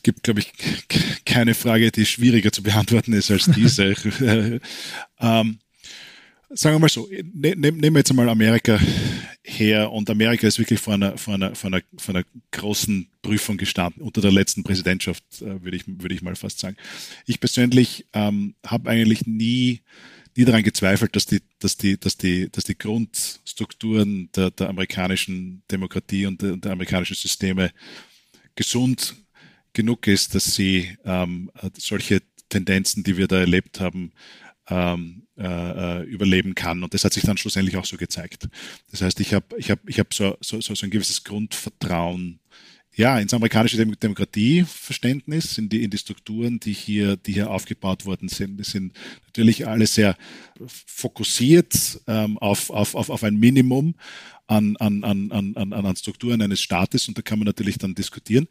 [0.05, 0.53] Gibt, glaube ich,
[1.25, 3.95] keine Frage, die schwieriger zu beantworten ist als diese.
[5.19, 5.59] ähm,
[6.51, 8.79] sagen wir mal so, ne, ne, nehmen wir jetzt einmal Amerika
[9.43, 13.57] her und Amerika ist wirklich vor einer, vor einer, vor einer, vor einer großen Prüfung
[13.57, 16.77] gestanden, unter der letzten Präsidentschaft, äh, würde ich, würde ich mal fast sagen.
[17.27, 19.81] Ich persönlich ähm, habe eigentlich nie,
[20.37, 25.63] nie daran gezweifelt, dass die, dass die, dass die, dass die Grundstrukturen der, der amerikanischen
[25.71, 27.73] Demokratie und der, der amerikanischen Systeme
[28.55, 29.17] gesund
[29.75, 34.13] genug ist, dass sie ähm, solche Tendenzen, die wir da erlebt haben,
[34.69, 36.83] ähm, äh, äh, überleben kann.
[36.83, 38.49] Und das hat sich dann schlussendlich auch so gezeigt.
[38.91, 42.41] Das heißt, ich habe ich hab, ich hab so, so, so ein gewisses Grundvertrauen
[42.97, 48.29] ja, ins amerikanische Demokratieverständnis, in die, in die Strukturen, die hier, die hier aufgebaut worden
[48.29, 48.57] sind.
[48.59, 48.93] Die sind
[49.27, 50.17] natürlich alle sehr
[50.67, 53.95] fokussiert ähm, auf, auf, auf, auf ein Minimum
[54.47, 58.47] an, an, an, an, an Strukturen eines Staates und da kann man natürlich dann diskutieren.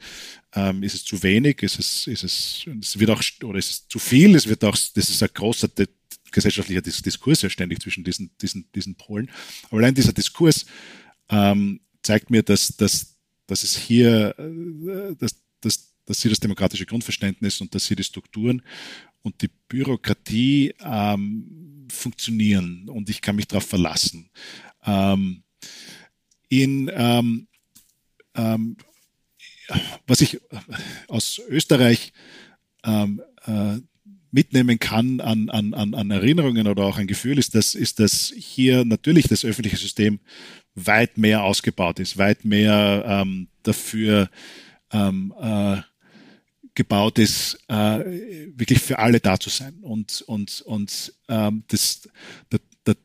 [0.53, 1.61] Ähm, ist es zu wenig?
[1.63, 4.35] Ist es, ist es, es wird auch, oder ist es zu viel?
[4.35, 5.69] Es wird auch, das ist ein großer
[6.31, 9.29] gesellschaftlicher Diskurs ja ständig zwischen diesen, diesen, diesen Polen.
[9.69, 10.65] Aber allein dieser Diskurs
[11.29, 13.12] ähm, zeigt mir, dass, dass
[13.47, 18.03] dass es hier, äh, dass, dass, dass sie das demokratische Grundverständnis und dass sie die
[18.03, 18.61] Strukturen
[19.21, 24.29] und die Bürokratie ähm, funktionieren und ich kann mich darauf verlassen.
[24.85, 25.43] Ähm,
[26.49, 27.47] in ähm,
[28.35, 28.77] ähm,
[30.07, 30.39] was ich
[31.07, 32.13] aus Österreich
[32.83, 33.79] ähm, äh,
[34.31, 38.83] mitnehmen kann an, an, an Erinnerungen oder auch ein Gefühl ist, dass, ist, dass hier
[38.83, 40.19] natürlich das öffentliche System
[40.75, 44.29] weit mehr ausgebaut ist, weit mehr ähm, dafür
[44.91, 45.81] ähm, äh,
[46.75, 47.99] gebaut ist, äh,
[48.55, 49.75] wirklich für alle da zu sein.
[49.81, 52.09] Und, und, und ähm, das,
[52.49, 52.95] das, das,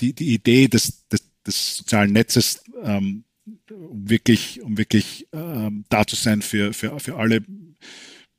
[0.00, 3.24] die, die Idee des, des, des sozialen Netzes, ähm,
[3.70, 7.42] um wirklich, um wirklich ähm, da zu sein für, für, für alle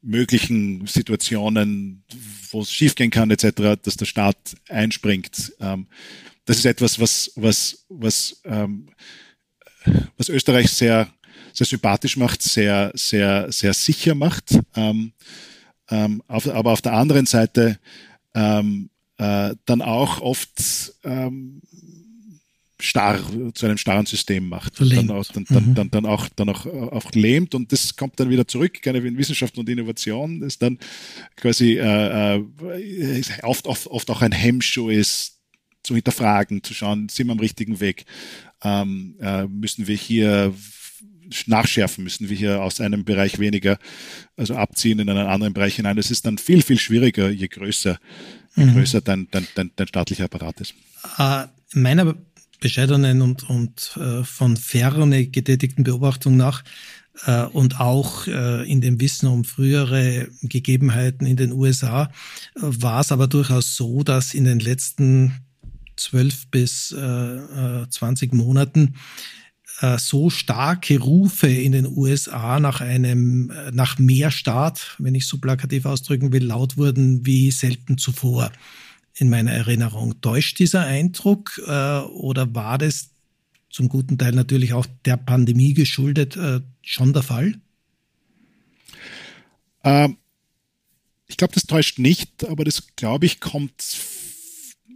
[0.01, 2.03] möglichen Situationen,
[2.51, 4.37] wo es schiefgehen kann, etc., dass der Staat
[4.69, 5.53] einspringt.
[5.59, 5.87] Ähm,
[6.49, 8.87] das ist etwas, was, was, was, ähm,
[10.17, 11.07] was Österreich sehr,
[11.53, 14.57] sehr sympathisch macht, sehr, sehr, sehr sicher macht.
[14.75, 15.13] Ähm,
[15.91, 17.77] ähm, auf, aber auf der anderen Seite
[18.33, 21.61] ähm, äh, dann auch oft ähm,
[22.79, 23.19] starr,
[23.53, 24.79] zu einem starren System macht.
[24.79, 25.75] Dann, auch, dann, mhm.
[25.75, 29.19] dann, dann, auch, dann auch, auch lähmt und das kommt dann wieder zurück, gerne in
[29.19, 30.79] Wissenschaft und Innovation, ist dann
[31.35, 35.38] quasi äh, äh, oft, oft, oft auch ein Hemmschuh ist,
[35.89, 38.05] zu hinterfragen, zu schauen, sind wir am richtigen Weg?
[38.63, 40.53] Ähm, äh, müssen wir hier
[41.47, 43.79] nachschärfen, müssen wir hier aus einem Bereich weniger,
[44.37, 45.97] also abziehen in einen anderen Bereich hinein.
[45.97, 47.97] Das ist dann viel, viel schwieriger, je größer,
[48.55, 48.73] je mhm.
[48.73, 50.75] größer dein, dein, dein, dein staatlicher Apparat ist.
[51.17, 52.15] Uh, meiner
[52.59, 56.63] bescheidenen und, und äh, von ferne getätigten Beobachtung nach
[57.25, 63.01] äh, und auch äh, in dem Wissen um frühere Gegebenheiten in den USA äh, war
[63.01, 65.33] es aber durchaus so, dass in den letzten
[65.99, 68.95] zwölf bis äh, 20 äh, Monaten
[69.81, 75.27] äh, so starke Rufe in den USA nach einem, äh, nach mehr Staat, wenn ich
[75.27, 78.51] so plakativ ausdrücken will, laut wurden wie selten zuvor
[79.15, 80.21] in meiner Erinnerung.
[80.21, 83.09] Täuscht dieser Eindruck oder war das
[83.69, 86.39] zum guten Teil natürlich auch der Pandemie geschuldet
[86.81, 87.55] schon der Fall?
[89.83, 90.15] Ähm,
[91.27, 93.97] ich glaube, das täuscht nicht, aber das, glaube ich, kommt,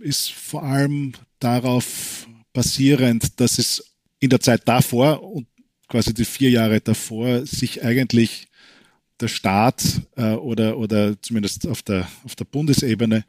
[0.04, 5.48] ist vor allem darauf basierend, dass es in der Zeit davor und
[5.88, 8.48] quasi die vier Jahre davor sich eigentlich
[9.20, 9.84] der Staat
[10.16, 13.26] äh, oder, oder zumindest auf der, auf der Bundesebene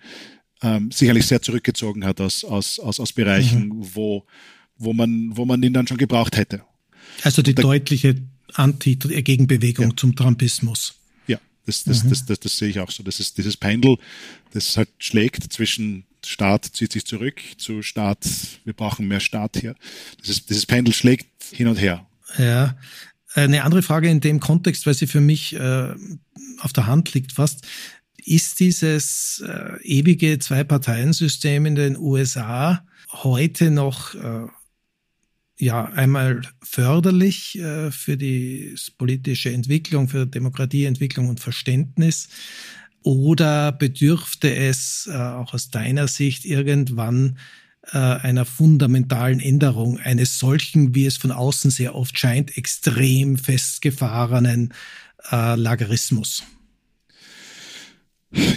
[0.62, 3.94] ähm, sicherlich sehr zurückgezogen hat aus, aus, aus, aus Bereichen, mhm.
[3.94, 4.24] wo,
[4.76, 6.62] wo, man, wo man ihn dann schon gebraucht hätte.
[7.22, 8.16] Also die da, deutliche
[8.54, 9.96] Anti-Gegenbewegung ja.
[9.96, 10.94] zum Trumpismus.
[11.26, 12.10] Ja, das, das, mhm.
[12.10, 13.02] das, das, das, sehe ich auch so.
[13.02, 13.98] Das ist dieses Pendel,
[14.52, 18.26] das halt schlägt zwischen Staat zieht sich zurück zu Staat,
[18.64, 19.74] wir brauchen mehr Staat hier.
[20.22, 22.06] Dieses, dieses Pendel schlägt hin und her.
[22.38, 22.76] Ja,
[23.34, 25.94] eine andere Frage in dem Kontext, weil sie für mich äh,
[26.60, 27.66] auf der Hand liegt fast
[28.24, 34.46] ist dieses äh, ewige Zwei-Parteien-System in den USA heute noch äh,
[35.58, 42.28] ja einmal förderlich äh, für die politische Entwicklung, für Demokratieentwicklung und Verständnis?
[43.04, 47.38] Oder bedürfte es äh, auch aus deiner Sicht irgendwann
[47.92, 54.72] äh, einer fundamentalen Änderung eines solchen, wie es von außen sehr oft scheint, extrem festgefahrenen
[55.30, 56.44] äh, Lagerismus?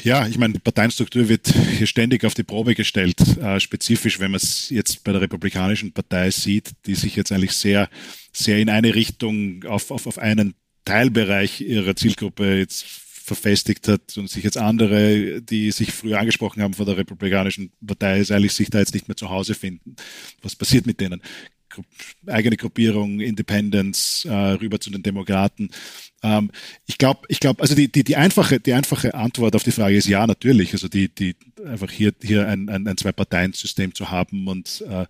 [0.06, 3.20] Ja, ich meine, die Parteienstruktur wird hier ständig auf die Probe gestellt.
[3.38, 7.52] Äh, spezifisch, wenn man es jetzt bei der Republikanischen Partei sieht, die sich jetzt eigentlich
[7.52, 7.90] sehr,
[8.32, 10.56] sehr in eine Richtung auf, auf, auf einen
[10.86, 12.86] Teilbereich ihrer Zielgruppe jetzt
[13.28, 18.24] verfestigt hat und sich jetzt andere, die sich früher angesprochen haben von der Republikanischen Partei,
[18.30, 19.98] eigentlich sich da jetzt nicht mehr zu Hause finden.
[20.42, 21.22] Was passiert mit denen?
[22.26, 25.70] eigene Gruppierung, Independence, äh, rüber zu den Demokraten.
[26.24, 26.52] Ähm,
[26.86, 29.96] ich glaube, ich glaube, also die, die, die einfache, die einfache Antwort auf die Frage
[29.96, 30.74] ist ja, natürlich.
[30.74, 35.06] Also die, die einfach hier, hier ein, ein, ein Zwei-Parteien-System zu haben und äh,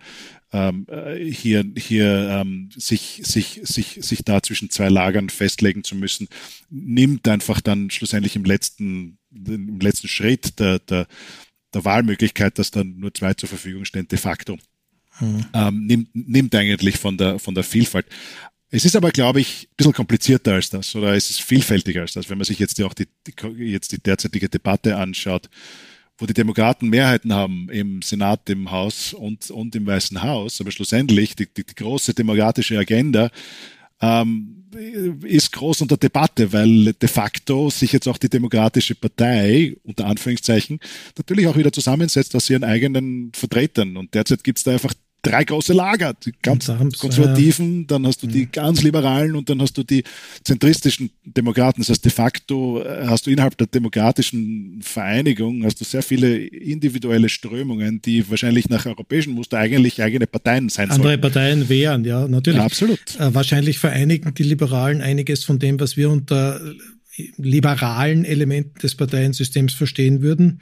[0.54, 5.96] ähm, äh, hier, hier ähm, sich, sich, sich, sich da zwischen zwei Lagern festlegen zu
[5.96, 6.28] müssen,
[6.70, 11.08] nimmt einfach dann schlussendlich im letzten, im letzten Schritt der, der,
[11.74, 14.58] der Wahlmöglichkeit, dass dann nur zwei zur Verfügung stehen, de facto
[15.20, 15.46] mhm.
[15.54, 18.06] ähm, nimmt, nimmt eigentlich von der, von der Vielfalt.
[18.70, 22.14] Es ist aber, glaube ich, ein bisschen komplizierter als das oder es ist vielfältiger als
[22.14, 22.30] das.
[22.30, 25.50] Wenn man sich jetzt auch die, die, jetzt die derzeitige Debatte anschaut,
[26.18, 30.72] wo die Demokraten Mehrheiten haben im Senat, im Haus und, und im Weißen Haus, aber
[30.72, 33.30] schlussendlich die, die, die große demokratische Agenda
[34.02, 34.66] ähm,
[35.24, 40.80] ist groß unter Debatte, weil de facto sich jetzt auch die Demokratische Partei unter Anführungszeichen
[41.18, 43.96] natürlich auch wieder zusammensetzt aus ihren eigenen Vertretern.
[43.96, 44.94] Und derzeit gibt es da einfach
[45.30, 46.14] drei große Lager.
[46.14, 50.04] Die ganz konservativen, dann hast du die ganz liberalen und dann hast du die
[50.44, 51.82] zentristischen Demokraten.
[51.82, 56.38] Das heißt, de facto äh, hast du innerhalb der demokratischen Vereinigung hast du sehr viele
[56.38, 61.02] individuelle Strömungen, die wahrscheinlich nach europäischem Muster eigentlich eigene Parteien sein sollen.
[61.02, 62.60] Andere Parteien wären, ja, natürlich.
[62.60, 63.00] Ja, absolut.
[63.20, 66.62] Äh, wahrscheinlich vereinigen die Liberalen einiges von dem, was wir unter
[67.38, 70.62] liberalen Elementen des Parteiensystems verstehen würden,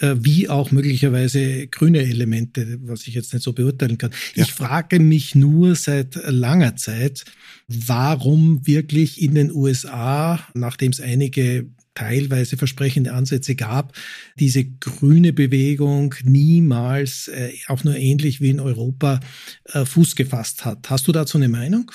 [0.00, 4.10] äh, wie auch möglicherweise grüne Elemente, was ich jetzt nicht so beurteilen kann.
[4.34, 4.44] Ja.
[4.44, 7.24] Ich frage mich nur seit langer Zeit,
[7.68, 13.94] warum wirklich in den USA, nachdem es einige teilweise versprechende Ansätze gab,
[14.38, 19.20] diese grüne Bewegung niemals, äh, auch nur ähnlich wie in Europa,
[19.66, 20.88] äh, Fuß gefasst hat.
[20.88, 21.92] Hast du dazu eine Meinung?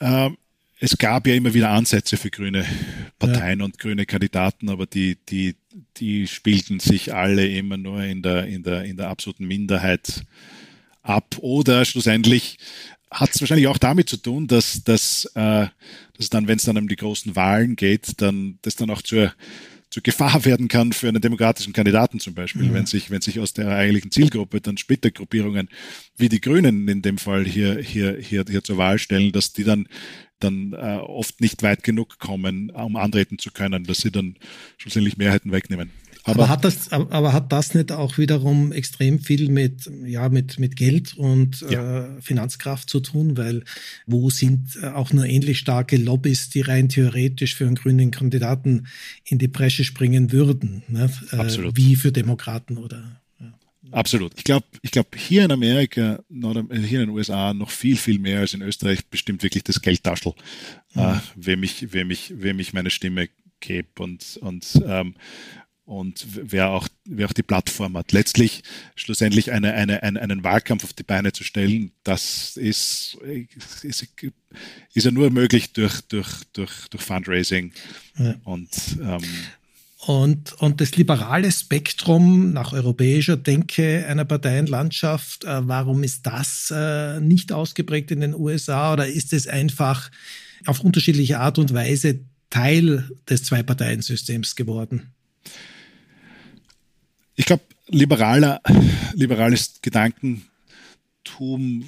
[0.00, 0.36] Ähm,
[0.82, 2.66] es gab ja immer wieder Ansätze für grüne
[3.20, 3.64] Parteien ja.
[3.64, 5.54] und grüne Kandidaten, aber die, die,
[5.98, 10.24] die spielten sich alle immer nur in der, in der, in der absoluten Minderheit
[11.02, 11.36] ab.
[11.38, 12.58] Oder schlussendlich
[13.12, 15.68] hat es wahrscheinlich auch damit zu tun, dass, dass, äh,
[16.16, 19.32] dass dann, wenn es dann um die großen Wahlen geht, dann das dann auch zur,
[19.88, 22.74] zur Gefahr werden kann für einen demokratischen Kandidaten zum Beispiel, mhm.
[22.74, 25.68] wenn sich, wenn sich aus der eigentlichen Zielgruppe dann Splittergruppierungen
[26.16, 29.62] wie die Grünen in dem Fall hier, hier, hier, hier zur Wahl stellen, dass die
[29.62, 29.86] dann
[30.42, 34.36] dann äh, oft nicht weit genug kommen, um antreten zu können, dass sie dann
[34.78, 35.90] schlussendlich Mehrheiten wegnehmen.
[36.24, 40.60] Aber, aber, hat das, aber hat das nicht auch wiederum extrem viel mit, ja, mit,
[40.60, 42.04] mit Geld und ja.
[42.04, 43.36] äh, Finanzkraft zu tun?
[43.36, 43.64] Weil
[44.06, 48.86] wo sind äh, auch nur ähnlich starke Lobbys, die rein theoretisch für einen grünen Kandidaten
[49.24, 50.84] in die Bresche springen würden?
[50.86, 51.10] Ne?
[51.32, 51.76] Äh, Absolut.
[51.76, 53.21] Wie für Demokraten oder
[53.92, 54.32] Absolut.
[54.36, 58.40] Ich glaube, ich glaube, hier in Amerika, hier in den USA noch viel, viel mehr
[58.40, 60.32] als in Österreich bestimmt wirklich das Geldtaschel,
[60.94, 61.00] mhm.
[61.00, 63.28] äh, wem ich, wem ich, wem ich meine Stimme
[63.60, 65.14] gebe und, und, ähm,
[65.84, 68.12] und wer auch, wer auch die Plattform hat.
[68.12, 68.62] Letztlich
[68.94, 73.18] schlussendlich eine, eine, eine, einen Wahlkampf auf die Beine zu stellen, das ist,
[73.82, 77.72] ist, ist ja nur möglich durch, durch, durch, durch Fundraising
[78.18, 78.36] ja.
[78.44, 78.70] und
[79.02, 79.22] ähm,
[80.06, 87.20] und, und das liberale Spektrum nach europäischer Denke einer Parteienlandschaft, äh, warum ist das äh,
[87.20, 90.10] nicht ausgeprägt in den USA oder ist es einfach
[90.66, 92.18] auf unterschiedliche Art und Weise
[92.50, 95.12] Teil des Zwei-Parteien-Systems geworden?
[97.36, 98.60] Ich glaube, liberaler,
[99.14, 100.42] liberales Gedankentum,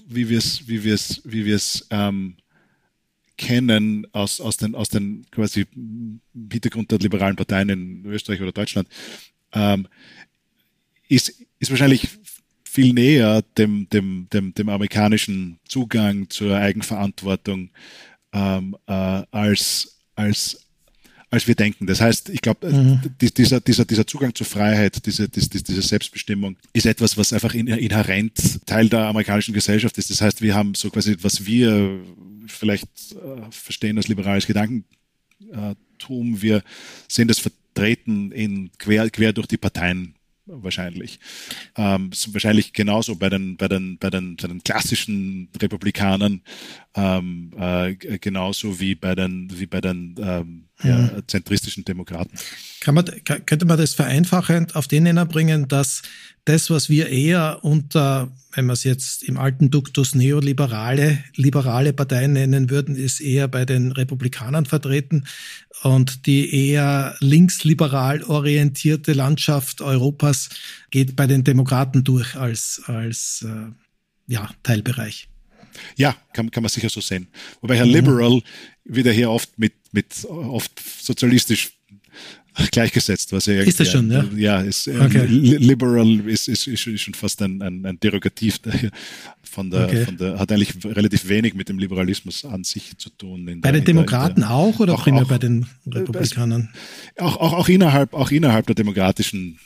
[0.06, 0.84] wie wir es, wie
[1.24, 1.58] wie
[1.90, 2.36] ähm,
[3.36, 5.66] kennen aus, aus den, aus den quasi
[6.50, 8.88] Hintergrund der liberalen Parteien in Österreich oder Deutschland,
[9.52, 9.88] ähm,
[11.08, 12.08] ist, ist wahrscheinlich
[12.64, 17.70] viel näher dem, dem, dem, dem amerikanischen Zugang zur Eigenverantwortung
[18.32, 20.63] ähm, äh, als, als,
[21.30, 21.86] als wir denken.
[21.86, 23.00] Das heißt, ich glaube, mhm.
[23.18, 28.66] dieser, dieser, dieser Zugang zur Freiheit, diese, diese, diese Selbstbestimmung ist etwas, was einfach inhärent
[28.66, 30.10] Teil der amerikanischen Gesellschaft ist.
[30.10, 32.00] Das heißt, wir haben so quasi, was wir
[32.46, 34.84] vielleicht äh, verstehen als liberales Gedankentum.
[36.42, 36.62] Wir
[37.08, 40.14] sehen das vertreten in quer, quer durch die Parteien
[40.46, 41.18] wahrscheinlich.
[41.76, 46.42] Ähm, wahrscheinlich genauso bei den, bei den, bei den, bei den klassischen Republikanern,
[46.94, 51.22] ähm, äh, genauso wie bei den, wie bei den ähm, ja, mhm.
[51.26, 52.36] zentristischen Demokraten.
[52.80, 56.02] Kann man, könnte man das vereinfachend auf den Nenner bringen, dass
[56.44, 62.34] das, was wir eher unter, wenn wir es jetzt im alten Duktus neoliberale, liberale Parteien
[62.34, 65.24] nennen würden, ist eher bei den Republikanern vertreten
[65.82, 70.50] und die eher linksliberal orientierte Landschaft Europas
[70.90, 73.72] geht bei den Demokraten durch als, als äh,
[74.26, 75.28] ja, Teilbereich.
[75.96, 77.28] Ja, kann, kann man sicher so sehen.
[77.60, 77.92] Wobei Herr mhm.
[77.92, 78.42] Liberal
[78.84, 81.72] wieder hier oft mit, mit oft sozialistisch
[82.70, 84.24] gleichgesetzt, was er ist das schon, ja?
[84.36, 85.26] Ja, ist, ähm, okay.
[85.26, 88.60] liberal ist, ist, ist, schon fast ein, ein, ein Derogativ
[89.42, 90.04] von der, okay.
[90.04, 93.44] von der, hat eigentlich relativ wenig mit dem Liberalismus an sich zu tun.
[93.60, 96.68] bei der, den Demokraten der, auch oder auch, auch, bei den Republikanern?
[97.18, 99.58] Auch, auch, auch innerhalb, auch innerhalb der demokratischen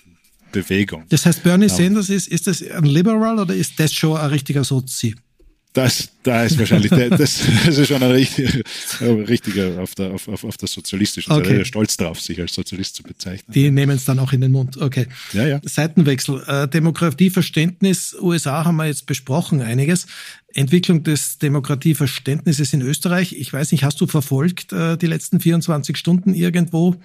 [0.51, 1.05] Bewegung.
[1.11, 4.65] Das heißt, Bernie Sanders ist, ist das ein Liberal oder ist das schon ein richtiger
[4.65, 5.15] Sozi?
[5.75, 8.63] Das, da ist wahrscheinlich, der, das, das ist schon ein richtiger,
[9.01, 11.51] richtiger auf der, auf, auf, auf der sozialistischen okay.
[11.51, 13.53] Seite, stolz darauf, sich als Sozialist zu bezeichnen.
[13.53, 14.79] Die nehmen es dann auch in den Mund.
[14.79, 15.07] Okay.
[15.33, 15.61] Ja, ja.
[15.63, 16.43] Seitenwechsel.
[16.47, 20.07] Äh, Demokratieverständnis, USA haben wir jetzt besprochen, einiges.
[20.55, 23.35] Entwicklung des Demokratieverständnisses in Österreich.
[23.35, 26.97] Ich weiß nicht, hast du verfolgt äh, die letzten 24 Stunden irgendwo?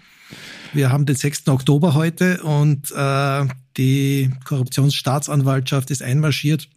[0.72, 1.50] Wir haben den 6.
[1.50, 3.46] Oktober heute und äh,
[3.78, 6.70] die Korruptionsstaatsanwaltschaft ist einmarschiert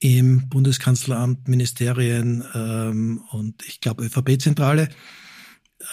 [0.00, 4.88] im Bundeskanzleramt, Ministerien ähm, und ich glaube ÖVP-Zentrale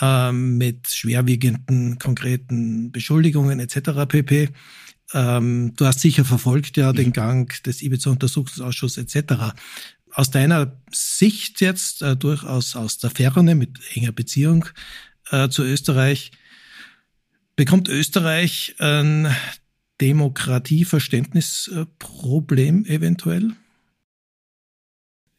[0.01, 4.07] ähm, mit schwerwiegenden konkreten Beschuldigungen etc.
[4.07, 4.49] pp.
[5.13, 9.53] Ähm, du hast sicher verfolgt ja den Gang des Ibiza-Untersuchungsausschusses etc.
[10.11, 14.65] Aus deiner Sicht jetzt äh, durchaus aus der Ferne mit enger Beziehung
[15.31, 16.31] äh, zu Österreich,
[17.57, 19.35] bekommt Österreich ein
[19.99, 23.51] Demokratieverständnisproblem eventuell?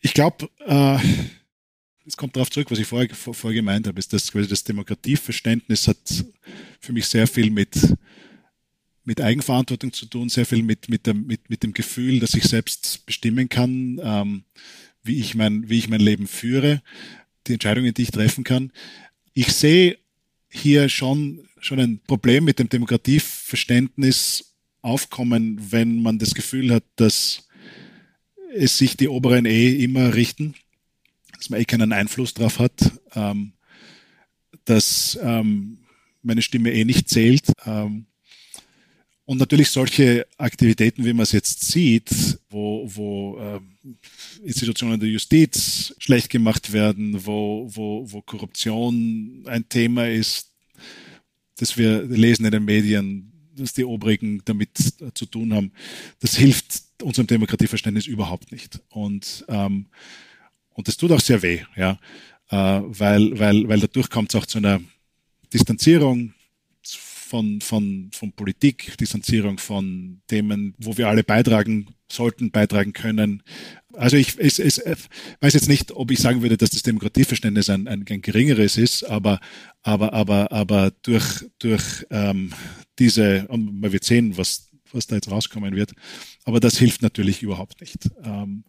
[0.08, 0.98] Ich glaube, äh,
[2.06, 5.86] es kommt darauf zurück, was ich vorher, vorher gemeint habe, ist, dass quasi das Demokratieverständnis
[5.86, 6.24] hat
[6.80, 7.76] für mich sehr viel mit,
[9.04, 12.44] mit Eigenverantwortung zu tun, sehr viel mit, mit, dem, mit, mit dem Gefühl, dass ich
[12.44, 14.44] selbst bestimmen kann, ähm,
[15.02, 16.80] wie, ich mein, wie ich mein Leben führe,
[17.46, 18.72] die Entscheidungen, die ich treffen kann.
[19.34, 19.98] Ich sehe
[20.48, 27.47] hier schon, schon ein Problem mit dem Demokratieverständnis aufkommen, wenn man das Gefühl hat, dass
[28.54, 30.54] es sich die oberen eh immer richten,
[31.36, 33.52] dass man eh keinen Einfluss drauf hat, ähm,
[34.64, 35.78] dass ähm,
[36.22, 37.52] meine Stimme eh nicht zählt.
[37.64, 38.06] Ähm,
[39.24, 43.60] und natürlich solche Aktivitäten, wie man es jetzt sieht, wo, wo äh,
[44.42, 50.50] Institutionen der Justiz schlecht gemacht werden, wo, wo, wo Korruption ein Thema ist,
[51.56, 54.70] das wir lesen in den Medien, dass die Obrigen damit
[55.12, 55.72] zu tun haben,
[56.20, 58.80] das hilft unserem Demokratieverständnis überhaupt nicht.
[58.90, 59.86] Und, ähm,
[60.74, 61.98] und das tut auch sehr weh, ja,
[62.50, 64.80] äh, weil, weil, weil dadurch kommt es auch zu einer
[65.52, 66.34] Distanzierung
[67.28, 73.42] von, von, von Politik, Distanzierung von Themen, wo wir alle beitragen sollten, beitragen können.
[73.92, 74.80] Also ich, ich, ich
[75.40, 79.04] weiß jetzt nicht, ob ich sagen würde, dass das Demokratieverständnis ein, ein, ein geringeres ist,
[79.04, 79.40] aber,
[79.82, 82.52] aber, aber, aber durch, durch ähm,
[82.98, 85.92] diese, und man wird sehen, was, was da jetzt rauskommen wird,
[86.44, 88.10] aber das hilft natürlich überhaupt nicht.
[88.22, 88.64] Ähm,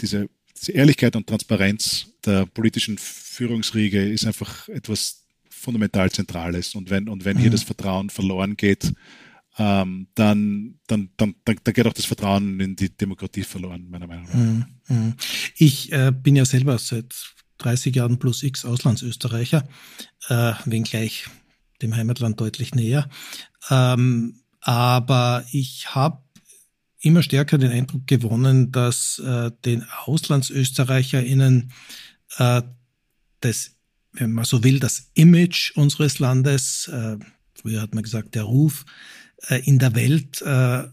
[0.00, 6.74] diese, diese Ehrlichkeit und Transparenz der politischen Führungsriege ist einfach etwas fundamental Zentrales.
[6.74, 7.40] Und wenn, und wenn mhm.
[7.40, 8.92] hier das Vertrauen verloren geht,
[9.58, 14.06] ähm, dann, dann, dann, dann, dann geht auch das Vertrauen in die Demokratie verloren, meiner
[14.06, 14.34] Meinung nach.
[14.34, 14.66] Mhm.
[14.88, 15.14] mhm.
[15.56, 19.66] Ich äh, bin ja selber seit 30 Jahren plus X Auslandsösterreicher,
[20.28, 21.26] äh, wenngleich
[21.82, 23.08] dem Heimatland deutlich näher.
[23.70, 26.22] Ähm, aber ich habe
[27.00, 31.72] immer stärker den Eindruck gewonnen, dass äh, den AuslandsösterreicherInnen
[32.38, 32.62] äh,
[33.40, 33.76] das
[34.18, 37.18] wenn man so will, das Image unseres Landes, äh,
[37.54, 38.84] früher hat man gesagt, der Ruf
[39.48, 40.84] äh, in der Welt äh,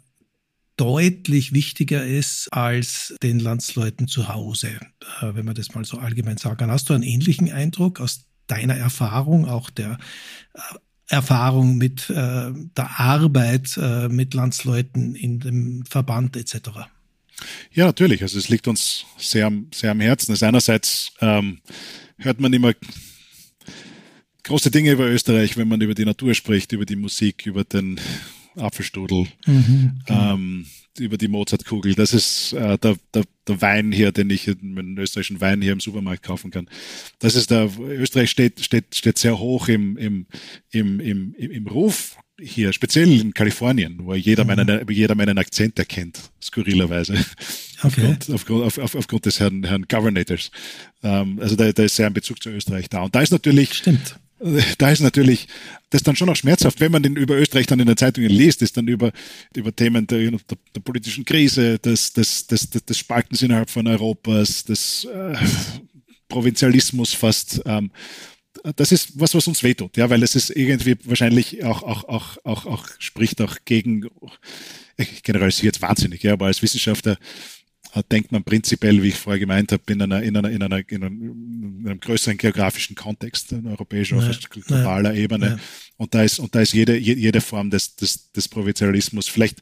[0.75, 4.79] deutlich wichtiger ist als den Landsleuten zu Hause,
[5.21, 6.71] äh, wenn man das mal so allgemein sagen kann.
[6.71, 9.97] Hast du einen ähnlichen Eindruck aus deiner Erfahrung, auch der
[10.53, 10.59] äh,
[11.07, 13.77] Erfahrung mit äh, der Arbeit
[14.09, 16.69] mit Landsleuten in dem Verband etc.?
[17.71, 18.21] Ja, natürlich.
[18.21, 20.31] Also es liegt uns sehr, sehr am Herzen.
[20.31, 21.59] Das einerseits ähm,
[22.17, 22.73] hört man immer
[24.43, 27.99] große Dinge über Österreich, wenn man über die Natur spricht, über die Musik, über den
[28.55, 30.33] Apfelstrudel, mhm, genau.
[30.33, 30.65] ähm,
[30.99, 31.95] über die Mozartkugel.
[31.95, 35.79] Das ist äh, der, der, der Wein hier, den ich, einen österreichischen Wein hier im
[35.79, 36.69] Supermarkt kaufen kann.
[37.19, 40.27] Das ist der, Österreich steht, steht, steht sehr hoch im, im,
[40.71, 44.55] im, im, im Ruf hier, speziell in Kalifornien, wo jeder, mhm.
[44.55, 47.13] meinen, jeder meinen Akzent erkennt, skurrilerweise.
[47.83, 48.05] Okay.
[48.05, 50.51] Aufgrund, aufgrund, auf, auf, aufgrund des Herrn, Herrn Governators.
[51.03, 53.01] Ähm, also da, da ist sehr ein Bezug zu Österreich da.
[53.01, 54.15] Und da ist natürlich, Stimmt
[54.77, 55.47] da ist natürlich
[55.89, 58.61] das dann schon auch schmerzhaft, wenn man den über Österreich dann in den Zeitungen liest,
[58.61, 59.11] ist dann über,
[59.55, 60.39] über Themen der, der,
[60.75, 65.35] der politischen Krise, des, des, des, des Spaltens innerhalb von Europas, des äh,
[66.27, 67.61] Provinzialismus fast.
[67.65, 67.91] Ähm,
[68.75, 72.37] das ist was, was uns wehtut, ja, weil es ist irgendwie wahrscheinlich auch, auch, auch,
[72.43, 74.09] auch, auch spricht auch gegen,
[74.97, 77.17] jetzt wahnsinnig, ja, aber als Wissenschaftler
[78.01, 81.03] denkt man prinzipiell, wie ich vorher gemeint habe, in einer, in einer, in einer, in
[81.03, 85.45] einem, in einem größeren geografischen Kontext, in europäischer, ja, globaler ja, Ebene.
[85.45, 85.59] Ja.
[85.97, 89.61] Und da ist, und da ist jede, jede Form des, des, des Provinzialismus vielleicht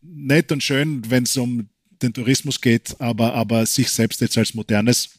[0.00, 1.68] nett und schön, wenn es um
[2.02, 5.10] den Tourismus geht, aber, aber sich selbst jetzt als modernes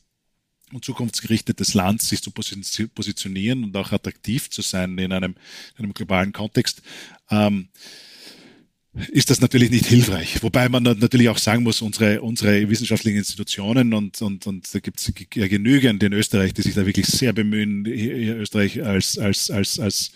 [0.74, 5.36] und zukunftsgerichtetes Land sich zu positionieren und auch attraktiv zu sein in einem,
[5.78, 6.82] in einem globalen Kontext.
[7.30, 7.70] Ähm,
[9.10, 10.42] ist das natürlich nicht hilfreich.
[10.44, 15.00] Wobei man natürlich auch sagen muss, unsere, unsere wissenschaftlichen Institutionen und, und, und da gibt
[15.00, 19.80] es genügend in Österreich, die sich da wirklich sehr bemühen, hier Österreich als, als, als,
[19.80, 20.12] als,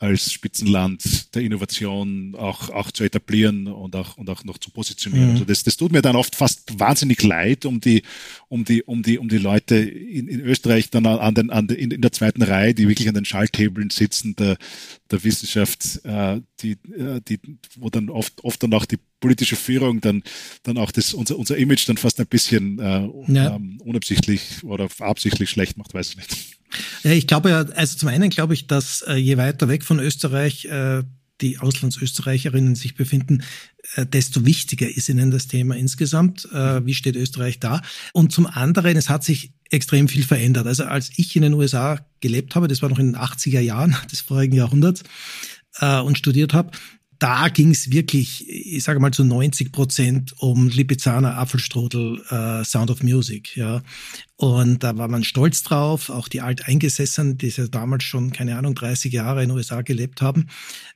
[0.00, 5.26] als Spitzenland der Innovation auch, auch zu etablieren und auch, und auch noch zu positionieren.
[5.26, 5.32] Mhm.
[5.32, 8.02] Also das, das tut mir dann oft fast wahnsinnig leid um die,
[8.48, 11.90] um die, um die, um die Leute in, in Österreich dann an den, an den,
[11.90, 14.56] in, der zweiten Reihe, die wirklich an den Schalthebeln sitzen der,
[15.10, 17.38] der Wissenschaft, äh, die, äh, die,
[17.76, 20.22] wo dann oft, oft dann auch die politische Führung dann,
[20.62, 23.56] dann auch das, unser, unser Image dann fast ein bisschen äh, ja.
[23.56, 26.36] ähm, unabsichtlich oder absichtlich schlecht macht, weiß ich nicht.
[27.02, 29.98] Ja, ich glaube ja, also zum einen glaube ich, dass äh, je weiter weg von
[29.98, 31.02] Österreich äh,
[31.40, 33.42] die Auslandsösterreicherinnen sich befinden,
[33.94, 36.46] äh, desto wichtiger ist ihnen das Thema insgesamt.
[36.52, 37.82] Äh, wie steht Österreich da?
[38.12, 40.66] Und zum anderen, es hat sich extrem viel verändert.
[40.66, 43.96] Also als ich in den USA gelebt habe, das war noch in den 80er Jahren
[44.12, 45.02] des vorigen Jahrhunderts,
[45.78, 46.72] äh, und studiert habe,
[47.20, 52.90] da ging es wirklich, ich sage mal zu 90 Prozent um Lipizzaner Apfelstrudel äh, Sound
[52.90, 53.82] of Music, ja.
[54.36, 58.74] Und da war man stolz drauf, auch die Alteingesessenen, die ja damals schon, keine Ahnung,
[58.74, 60.46] 30 Jahre in den USA gelebt haben.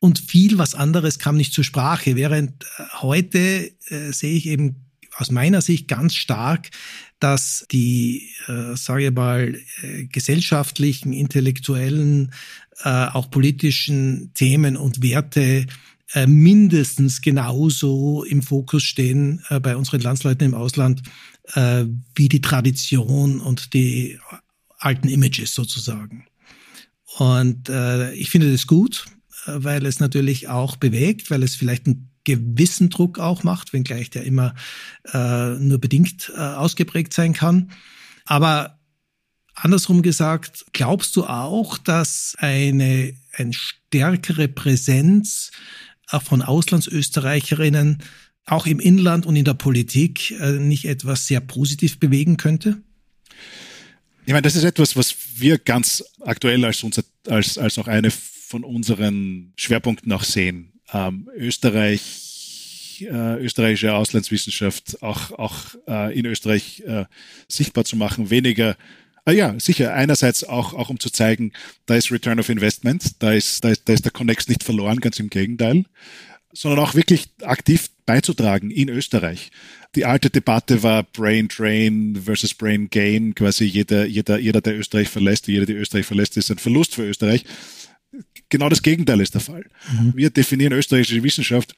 [0.01, 4.77] Und viel was anderes kam nicht zur Sprache, während äh, heute äh, sehe ich eben
[5.17, 6.71] aus meiner Sicht ganz stark,
[7.21, 12.33] dass die, äh, sage ich mal, äh, gesellschaftlichen, intellektuellen,
[12.83, 15.67] äh, auch politischen Themen und Werte
[16.15, 21.03] äh, mindestens genauso im Fokus stehen äh, bei unseren Landsleuten im Ausland
[21.55, 21.85] äh,
[22.15, 24.19] wie die Tradition und die
[24.79, 26.27] alten Images sozusagen.
[27.19, 29.07] Und äh, ich finde das gut,
[29.47, 34.09] äh, weil es natürlich auch bewegt, weil es vielleicht einen gewissen Druck auch macht, wenngleich
[34.09, 34.55] der immer
[35.13, 37.71] nur bedingt ausgeprägt sein kann.
[38.25, 38.79] Aber
[39.55, 45.51] andersrum gesagt, glaubst du auch, dass eine eine stärkere Präsenz
[46.11, 48.03] äh, von Auslandsösterreicherinnen
[48.47, 52.83] auch im Inland und in der Politik äh, nicht etwas sehr positiv bewegen könnte?
[54.27, 58.11] Ich meine, das ist etwas, was wir ganz aktuell als, unser, als, als auch eine
[58.11, 60.73] von unseren Schwerpunkten auch sehen.
[60.93, 65.57] Ähm, Österreich, äh, österreichische Auslandswissenschaft auch, auch
[65.89, 67.05] äh, in Österreich äh,
[67.49, 68.77] sichtbar zu machen, weniger
[69.25, 69.95] Ah ja, sicher.
[69.95, 71.53] Einerseits auch, auch um zu zeigen,
[71.87, 75.01] da ist Return of Investment, da ist, da ist, da ist der Connex nicht verloren,
[75.01, 75.85] ganz im Gegenteil,
[76.53, 79.51] sondern auch wirklich aktiv beizutragen in Österreich.
[79.95, 85.09] Die alte Debatte war Brain Drain versus Brain Gain, quasi jeder, jeder, jeder, der Österreich
[85.09, 87.45] verlässt, jeder, der Österreich verlässt, ist ein Verlust für Österreich.
[88.51, 89.65] Genau das Gegenteil ist der Fall.
[89.91, 90.13] Mhm.
[90.17, 91.75] Wir definieren österreichische Wissenschaft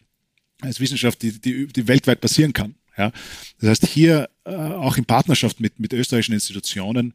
[0.63, 2.75] als Wissenschaft, die, die, die weltweit passieren kann.
[2.97, 3.13] Ja,
[3.61, 7.15] das heißt, hier auch in Partnerschaft mit, mit österreichischen Institutionen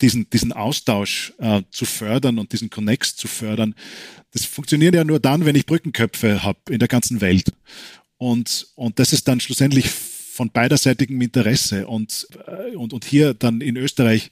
[0.00, 3.74] diesen, diesen Austausch äh, zu fördern und diesen Connex zu fördern,
[4.32, 7.52] das funktioniert ja nur dann, wenn ich Brückenköpfe habe in der ganzen Welt.
[8.16, 11.86] Und, und das ist dann schlussendlich von beiderseitigem Interesse.
[11.86, 14.30] Und, äh, und, und hier dann in Österreich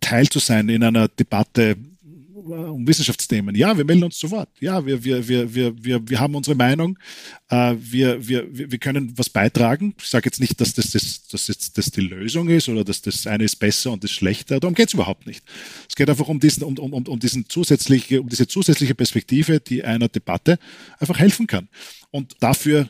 [0.00, 1.76] Teil zu sein in einer Debatte,
[2.44, 3.54] um Wissenschaftsthemen.
[3.54, 4.48] Ja, wir melden uns sofort.
[4.60, 6.98] Ja, wir, wir, wir, wir, wir, wir haben unsere Meinung.
[7.48, 9.94] Äh, wir, wir, wir können was beitragen.
[9.98, 13.02] Ich sage jetzt nicht, dass das, das, das jetzt das die Lösung ist oder dass
[13.02, 14.60] das eine ist besser und das schlechter.
[14.60, 15.42] Darum geht es überhaupt nicht.
[15.88, 19.84] Es geht einfach um diesen, um, um, um diesen zusätzliche, um diese zusätzliche Perspektive, die
[19.84, 20.58] einer Debatte
[20.98, 21.68] einfach helfen kann.
[22.10, 22.88] Und dafür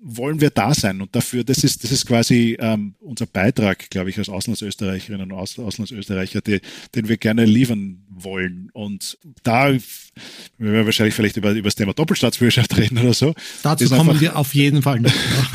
[0.00, 4.10] wollen wir da sein und dafür, das ist, das ist quasi ähm, unser Beitrag, glaube
[4.10, 6.60] ich, als Auslandsösterreicherinnen und Aus, Auslandsösterreicher, die,
[6.94, 8.70] den wir gerne liefern wollen.
[8.72, 13.34] Und da, wir werden wahrscheinlich vielleicht über, über das Thema Doppelstaatsbürgerschaft reden oder so.
[13.62, 15.12] Dazu kommen einfach, wir auf jeden Fall noch.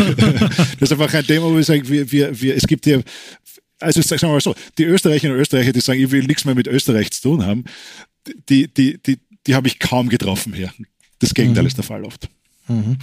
[0.79, 3.03] das ist einfach ein Thema, wo wir sagen, wir, wir, wir, es gibt hier,
[3.79, 6.55] also sagen wir mal so, die Österreicherinnen und Österreicher, die sagen, ich will nichts mehr
[6.55, 7.63] mit Österreich zu tun haben,
[8.49, 10.73] die, die, die, die habe ich kaum getroffen hier.
[11.19, 11.67] Das Gegenteil mhm.
[11.67, 12.29] ist der Fall oft.
[12.67, 12.97] Mhm.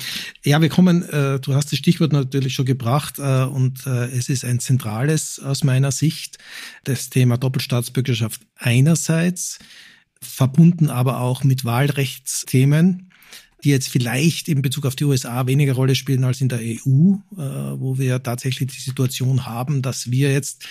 [0.44, 4.28] Ja, wir kommen, äh, du hast das Stichwort natürlich schon gebracht äh, und äh, es
[4.28, 6.38] ist ein zentrales aus meiner Sicht,
[6.84, 9.58] das Thema Doppelstaatsbürgerschaft einerseits,
[10.22, 13.09] verbunden aber auch mit Wahlrechtsthemen
[13.64, 17.14] die jetzt vielleicht in Bezug auf die USA weniger Rolle spielen als in der EU,
[17.36, 17.38] äh,
[17.78, 20.66] wo wir tatsächlich die Situation haben, dass wir jetzt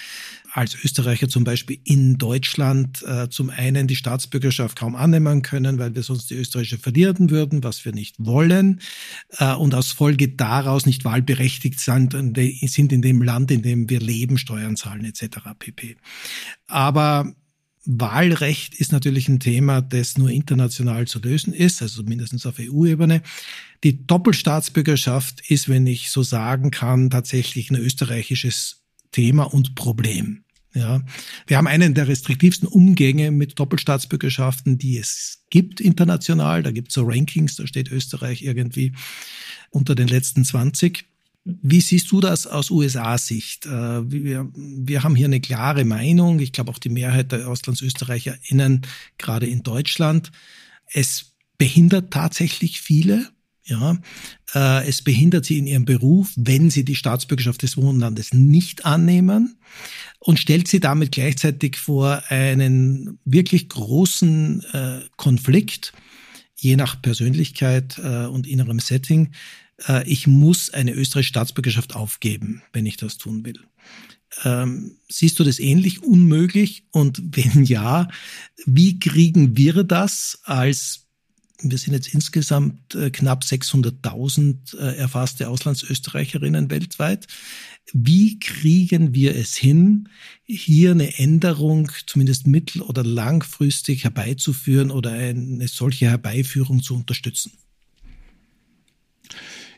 [0.52, 5.96] als Österreicher zum Beispiel in Deutschland äh, zum einen die Staatsbürgerschaft kaum annehmen können, weil
[5.96, 8.82] wir sonst die österreichische verlieren würden, was wir nicht wollen,
[9.38, 14.00] äh, und aus Folge daraus nicht wahlberechtigt sind, sind in dem Land, in dem wir
[14.00, 15.38] leben, Steuern zahlen etc.
[15.58, 15.98] pp.
[16.68, 17.34] Aber
[17.86, 23.22] Wahlrecht ist natürlich ein Thema, das nur international zu lösen ist, also mindestens auf EU-Ebene.
[23.84, 30.44] Die Doppelstaatsbürgerschaft ist, wenn ich so sagen kann, tatsächlich ein österreichisches Thema und Problem.
[30.74, 31.02] Ja,
[31.48, 36.62] wir haben einen der restriktivsten Umgänge mit Doppelstaatsbürgerschaften, die es gibt international.
[36.62, 38.94] Da gibt es so Rankings, da steht Österreich irgendwie
[39.72, 41.06] unter den letzten 20.
[41.62, 43.66] Wie siehst du das aus USA-Sicht?
[43.66, 46.40] Äh, wir, wir haben hier eine klare Meinung.
[46.40, 48.82] Ich glaube auch die Mehrheit der AuslandsösterreicherInnen,
[49.18, 50.32] gerade in Deutschland.
[50.92, 53.30] Es behindert tatsächlich viele.
[53.66, 54.00] Ja,
[54.56, 59.60] äh, es behindert sie in ihrem Beruf, wenn sie die Staatsbürgerschaft des Wohnlandes nicht annehmen
[60.18, 65.94] und stellt sie damit gleichzeitig vor einen wirklich großen äh, Konflikt,
[66.56, 69.32] je nach Persönlichkeit und innerem Setting,
[69.88, 73.60] äh, ich muss eine österreichische Staatsbürgerschaft aufgeben, wenn ich das tun will.
[74.44, 76.86] Ähm, siehst du das ähnlich unmöglich?
[76.92, 78.08] Und wenn ja,
[78.66, 81.06] wie kriegen wir das als
[81.62, 87.28] wir sind jetzt insgesamt äh, knapp 600.000 äh, erfasste Auslandsösterreicherinnen weltweit.
[87.92, 90.10] Wie kriegen wir es hin,
[90.46, 97.52] hier eine Änderung zumindest mittel- oder langfristig herbeizuführen oder eine solche Herbeiführung zu unterstützen?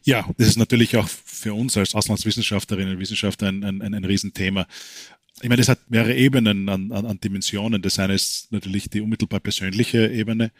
[0.04, 4.68] Ja, das ist natürlich auch für uns als Auslandswissenschaftlerinnen und Wissenschaftler ein, ein, ein Riesenthema.
[5.41, 7.82] Ich meine, es hat mehrere Ebenen an, an, an Dimensionen.
[7.82, 10.52] Das eine ist natürlich die unmittelbar persönliche Ebene.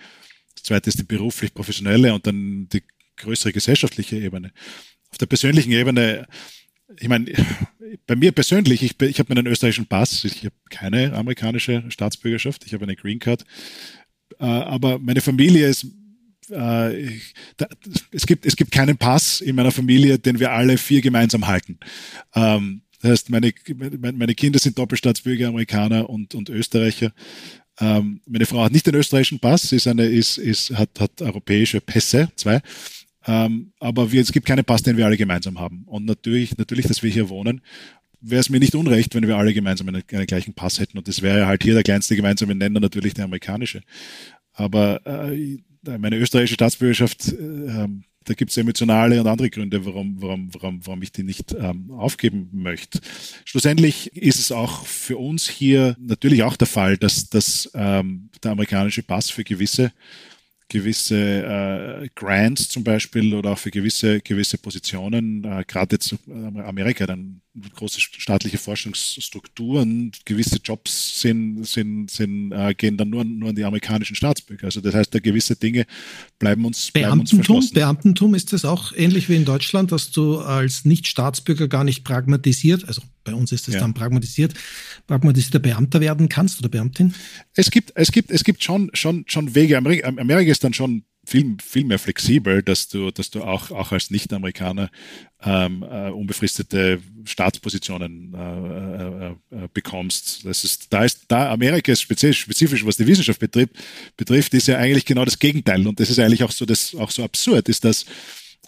[0.56, 2.84] Das zweite ist die beruflich-professionelle und dann die
[3.18, 4.52] größere gesellschaftliche Ebene.
[5.10, 6.28] Auf der persönlichen Ebene,
[7.00, 7.32] ich meine,
[8.08, 12.74] bei mir persönlich, ich, ich habe meinen österreichischen Pass, ich habe keine amerikanische Staatsbürgerschaft, ich
[12.74, 13.44] habe eine Green Card,
[14.40, 15.88] äh, aber meine Familie ist
[16.52, 17.20] äh,
[17.58, 17.68] da,
[18.12, 21.80] es, gibt, es gibt keinen Pass in meiner Familie, den wir alle vier gemeinsam halten.
[22.36, 23.52] Ähm, das heißt, meine,
[24.00, 27.14] meine Kinder sind Doppelstaatsbürger, Amerikaner und, und Österreicher.
[27.80, 31.82] Ähm, meine Frau hat nicht den österreichischen Pass, ist eine, ist, ist, hat, hat europäische
[31.82, 32.62] Pässe, zwei.
[33.26, 35.84] Ähm, aber wir, es gibt keinen Pass, den wir alle gemeinsam haben.
[35.86, 37.62] Und natürlich, natürlich, dass wir hier wohnen,
[38.20, 40.98] wäre es mir nicht unrecht, wenn wir alle gemeinsam einen, einen, gleichen Pass hätten.
[40.98, 43.82] Und das wäre halt hier der kleinste gemeinsame Nenner natürlich der amerikanische.
[44.54, 47.88] Aber äh, meine österreichische Staatsbürgerschaft, äh,
[48.26, 51.90] da gibt es emotionale und andere Gründe, warum, warum, warum, warum ich die nicht ähm,
[51.92, 53.00] aufgeben möchte.
[53.46, 58.52] Schlussendlich ist es auch für uns hier natürlich auch der Fall, dass, dass ähm, der
[58.52, 59.92] amerikanische Pass für gewisse
[60.72, 66.60] gewisse äh, Grants zum Beispiel oder auch für gewisse, gewisse Positionen, äh, gerade jetzt äh,
[66.62, 67.42] Amerika, dann
[67.76, 73.66] große staatliche Forschungsstrukturen, gewisse Jobs sind, sind, sind, äh, gehen dann nur, nur an die
[73.66, 74.68] amerikanischen Staatsbürger.
[74.68, 75.86] Also das heißt, da gewisse Dinge
[76.40, 77.74] bleiben uns, bleiben uns verschlossen.
[77.74, 82.88] Beamtentum ist das auch ähnlich wie in Deutschland, dass du als Nicht-Staatsbürger gar nicht pragmatisiert,
[82.88, 83.82] also bei uns ist es ja.
[83.82, 84.54] dann pragmatisiert,
[85.08, 87.14] pragmatisierter Beamter werden kannst oder Beamtin?
[87.56, 89.78] Es gibt, es gibt, es gibt schon, schon, schon Wege.
[89.78, 93.92] Amerika, Amerika ist dann schon viel, viel mehr flexibel, dass du, dass du auch, auch
[93.92, 94.90] als Nicht-Amerikaner
[95.44, 99.30] ähm, äh, unbefristete Staatspositionen äh, äh,
[99.64, 100.46] äh, bekommst.
[100.46, 103.76] Das ist, da ist, da Amerika ist spezifisch, spezifisch, was die Wissenschaft betrifft,
[104.18, 105.86] betrifft, ist ja eigentlich genau das Gegenteil.
[105.88, 108.06] Und das ist eigentlich auch so, das, auch so absurd, ist das,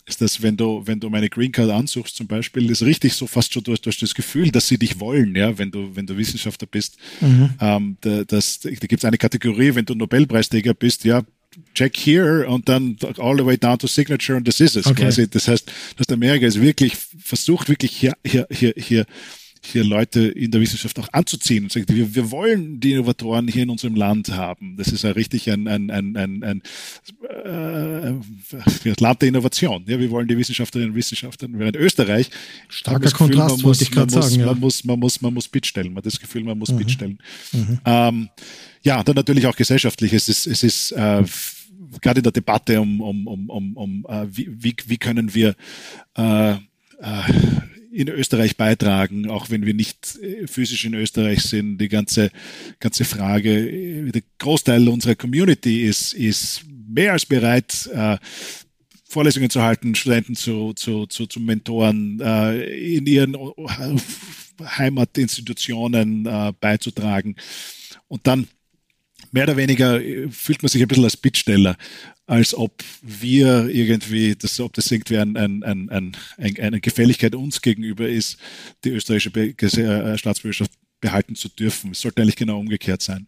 [0.05, 3.25] ist das, wenn du, wenn du meine Green Card ansuchst zum Beispiel, ist richtig so
[3.25, 5.95] fast schon, du hast, du hast das Gefühl, dass sie dich wollen, ja, wenn du,
[5.95, 6.97] wenn du Wissenschaftler bist.
[7.21, 7.51] Mhm.
[7.59, 11.23] Ähm, da, das, da gibt es eine Kategorie, wenn du Nobelpreisträger bist, ja,
[11.73, 15.03] check here und dann all the way down to signature und das ist es okay.
[15.03, 15.29] quasi.
[15.29, 19.05] Das heißt, dass Amerika ist wirklich versucht, wirklich hier, hier, hier, hier
[19.65, 23.63] hier Leute in der Wissenschaft auch anzuziehen und sagt, wir, wir wollen die Innovatoren hier
[23.63, 24.75] in unserem Land haben.
[24.77, 26.61] Das ist ja richtig ein, ein, ein, ein, ein
[27.45, 29.83] äh, Land der Innovation.
[29.87, 31.47] Ja, wir wollen die Wissenschaftlerinnen und Wissenschaftler.
[31.51, 32.29] Während Österreich
[32.67, 34.39] starker Gefühl, Kontrast, wollte ich gerade sagen.
[34.39, 34.47] Ja.
[34.47, 35.89] Man muss, man muss, man muss bittstellen.
[35.93, 36.77] Man hat das Gefühl, man muss mhm.
[36.77, 37.19] bittstellen.
[37.53, 37.79] Mhm.
[37.85, 38.29] Ähm,
[38.81, 40.13] ja, dann natürlich auch gesellschaftlich.
[40.13, 41.23] Es ist, es ist äh,
[42.01, 45.55] gerade in der Debatte um, um, um, um, um uh, wie, wie, wie können wir
[46.17, 46.57] äh, äh,
[47.93, 51.77] in Österreich beitragen, auch wenn wir nicht äh, physisch in Österreich sind.
[51.77, 52.31] Die ganze,
[52.79, 58.17] ganze Frage, äh, der Großteil unserer Community ist, ist mehr als bereit, äh,
[59.07, 63.37] Vorlesungen zu halten, Studenten zu, zu, zu, zu Mentoren, in ihren
[64.59, 67.35] Heimatinstitutionen äh, beizutragen.
[68.07, 68.47] Und dann
[69.31, 71.77] mehr oder weniger fühlt man sich ein bisschen als Bittsteller
[72.25, 77.61] als ob wir irgendwie, das, ob das irgendwie ein, ein, ein, ein, eine Gefälligkeit uns
[77.61, 78.37] gegenüber ist,
[78.83, 80.71] die österreichische äh, Staatsbürgerschaft
[81.01, 81.91] behalten zu dürfen.
[81.91, 83.27] Es sollte eigentlich genau umgekehrt sein,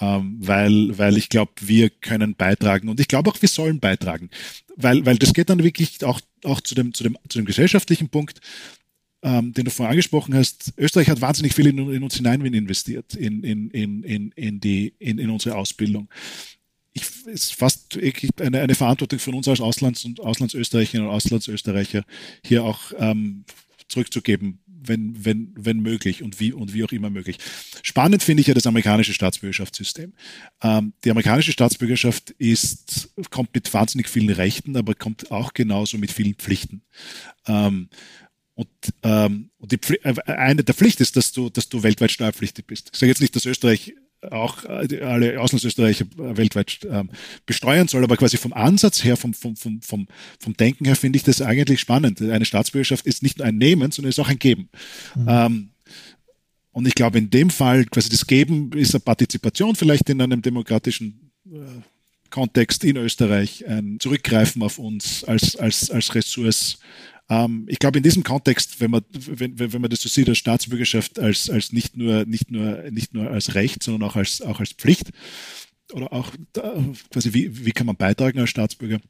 [0.00, 4.30] ähm, weil, weil ich glaube, wir können beitragen und ich glaube auch, wir sollen beitragen,
[4.76, 8.08] weil, weil das geht dann wirklich auch, auch zu, dem, zu, dem, zu dem gesellschaftlichen
[8.08, 8.40] Punkt,
[9.22, 10.72] ähm, den du vorhin angesprochen hast.
[10.78, 14.94] Österreich hat wahnsinnig viel in, in uns hinein investiert, in, in, in, in, in, die,
[15.00, 16.08] in, in unsere Ausbildung
[16.98, 17.98] ich, ist fast
[18.40, 22.04] eine, eine Verantwortung von uns als Auslands- und Auslandsösterreicherinnen und Auslandsösterreicher,
[22.44, 23.44] hier auch ähm,
[23.88, 27.38] zurückzugeben, wenn, wenn, wenn möglich und wie, und wie auch immer möglich.
[27.82, 30.12] Spannend finde ich ja das amerikanische Staatsbürgerschaftssystem.
[30.62, 36.12] Ähm, die amerikanische Staatsbürgerschaft ist, kommt mit wahnsinnig vielen Rechten, aber kommt auch genauso mit
[36.12, 36.82] vielen Pflichten.
[37.46, 37.88] Ähm,
[38.54, 38.68] und,
[39.04, 42.90] ähm, und die, äh, eine der Pflicht ist, dass du, dass du weltweit steuerpflichtig bist.
[42.92, 43.94] Ich sage jetzt nicht, dass Österreich
[44.30, 47.10] auch äh, alle Auslandsösterreicher weltweit ähm,
[47.46, 50.08] besteuern soll, aber quasi vom Ansatz her, vom, vom, vom, vom,
[50.38, 52.20] vom Denken her finde ich das eigentlich spannend.
[52.20, 54.68] Eine Staatsbürgerschaft ist nicht nur ein Nehmen, sondern ist auch ein Geben.
[55.14, 55.26] Mhm.
[55.28, 55.68] Ähm,
[56.72, 60.42] und ich glaube, in dem Fall, quasi das Geben ist eine Partizipation vielleicht in einem
[60.42, 61.58] demokratischen äh,
[62.30, 66.78] Kontext in Österreich, ein Zurückgreifen auf uns als, als, als Ressource,
[67.28, 70.38] ähm, ich glaube, in diesem Kontext, wenn man, wenn, wenn man das so sieht, als
[70.38, 74.60] Staatsbürgerschaft als, als nicht nur, nicht nur, nicht nur als Recht, sondern auch als, auch
[74.60, 75.10] als Pflicht,
[75.92, 76.32] oder auch
[77.10, 79.00] quasi, wie, wie kann man beitragen als Staatsbürger?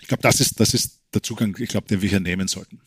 [0.00, 2.80] Ich glaube, das ist, das ist der Zugang, ich glaube, den wir hier nehmen sollten.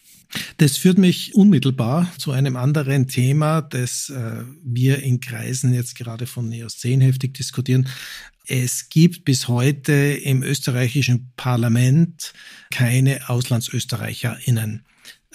[0.57, 6.27] Das führt mich unmittelbar zu einem anderen Thema, das äh, wir in Kreisen jetzt gerade
[6.27, 7.89] von Neos 10 heftig diskutieren.
[8.45, 12.33] Es gibt bis heute im österreichischen Parlament
[12.71, 14.85] keine AuslandsösterreicherInnen,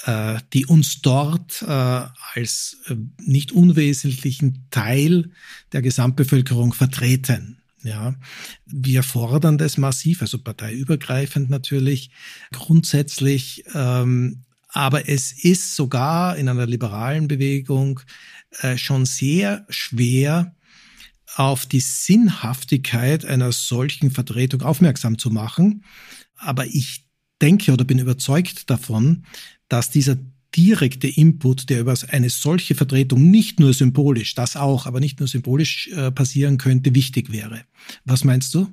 [0.05, 5.31] äh, die uns dort äh, als äh, nicht unwesentlichen Teil
[5.73, 7.59] der Gesamtbevölkerung vertreten.
[7.85, 8.15] Ja,
[8.67, 12.11] wir fordern das massiv, also parteiübergreifend natürlich,
[12.51, 13.65] grundsätzlich.
[13.75, 18.01] Ähm, aber es ist sogar in einer liberalen Bewegung
[18.61, 20.55] äh, schon sehr schwer,
[21.37, 25.85] auf die Sinnhaftigkeit einer solchen Vertretung aufmerksam zu machen.
[26.37, 27.07] Aber ich
[27.43, 29.25] denke oder bin überzeugt davon,
[29.69, 30.17] dass dieser
[30.57, 35.29] direkte Input, der über eine solche Vertretung nicht nur symbolisch, das auch, aber nicht nur
[35.29, 37.63] symbolisch äh, passieren könnte, wichtig wäre.
[38.05, 38.69] Was meinst du?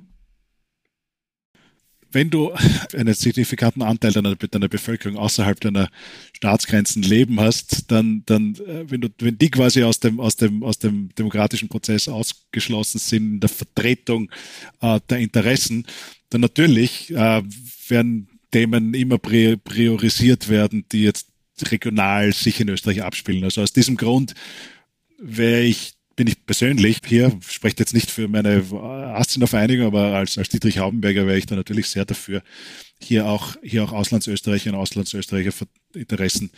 [2.12, 2.52] wenn du
[2.96, 5.88] einen signifikanten Anteil deiner, deiner Bevölkerung außerhalb deiner
[6.34, 10.62] Staatsgrenzen leben hast, dann, dann, äh, wenn du, wenn die quasi aus dem, aus dem,
[10.62, 14.30] aus dem demokratischen Prozess ausgeschlossen sind, in der Vertretung
[14.80, 15.86] äh, der Interessen,
[16.30, 17.42] dann natürlich äh,
[17.88, 21.31] werden Themen immer priorisiert werden, die jetzt
[21.70, 23.44] regional sich in Österreich abspielen.
[23.44, 24.34] Also aus diesem Grund
[25.18, 28.62] wäre ich bin ich persönlich hier, spreche jetzt nicht für meine
[29.14, 32.42] Asziner Vereinigung, aber als, als Dietrich Haubenberger wäre ich da natürlich sehr dafür,
[33.00, 35.52] hier auch, hier auch Auslandsösterreicher und Auslandsösterreicher
[35.94, 36.50] Interessen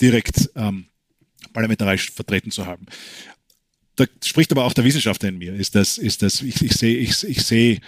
[0.00, 0.86] direkt ähm,
[1.52, 2.86] parlamentarisch vertreten zu haben.
[3.96, 6.98] Da spricht aber auch der Wissenschaftler in mir, ist das, ist das, ich, ich sehe,
[6.98, 7.80] ich, ich sehe,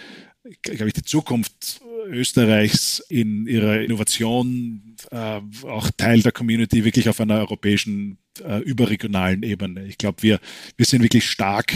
[0.62, 7.20] glaube ich, die Zukunft Österreichs in ihrer Innovation äh, auch Teil der Community wirklich auf
[7.20, 9.86] einer europäischen, äh, überregionalen Ebene.
[9.86, 10.40] Ich glaube, wir,
[10.76, 11.74] wir sind wirklich stark,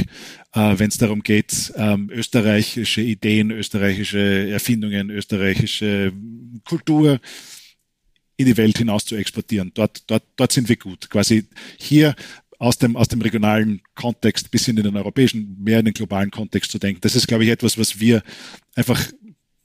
[0.54, 6.12] äh, wenn es darum geht, ähm, österreichische Ideen, österreichische Erfindungen, österreichische
[6.64, 7.20] Kultur
[8.36, 9.70] in die Welt hinaus zu exportieren.
[9.74, 11.10] Dort, dort, dort sind wir gut.
[11.10, 11.44] Quasi
[11.78, 12.14] hier
[12.58, 16.70] aus dem, aus dem regionalen Kontext bis in den europäischen, mehr in den globalen Kontext
[16.70, 17.00] zu denken.
[17.00, 18.22] Das ist, glaube ich, etwas, was wir
[18.76, 19.04] einfach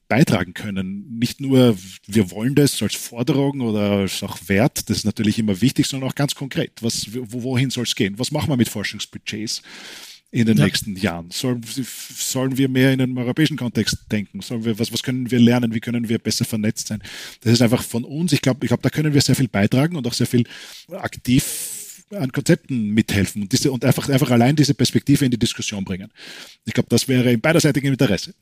[0.08, 1.18] beitragen können.
[1.20, 1.78] Nicht nur,
[2.08, 6.10] wir wollen das als Forderung oder als auch Wert, das ist natürlich immer wichtig, sondern
[6.10, 6.72] auch ganz konkret.
[6.82, 8.18] Was, wohin soll es gehen?
[8.18, 9.62] Was machen wir mit Forschungsbudgets?
[10.30, 10.66] in den ja.
[10.66, 11.32] nächsten Jahren?
[11.32, 14.42] Sollen, sollen wir mehr in einem europäischen Kontext denken?
[14.42, 15.74] Sollen wir, was, was können wir lernen?
[15.74, 17.02] Wie können wir besser vernetzt sein?
[17.42, 18.34] Das ist einfach von uns.
[18.34, 20.44] Ich glaube, ich glaube, da können wir sehr viel beitragen und auch sehr viel
[20.92, 25.84] aktiv an Konzepten mithelfen und, diese, und einfach, einfach allein diese Perspektive in die Diskussion
[25.84, 26.12] bringen.
[26.66, 28.34] Ich glaube, das wäre in beiderseitigem Interesse.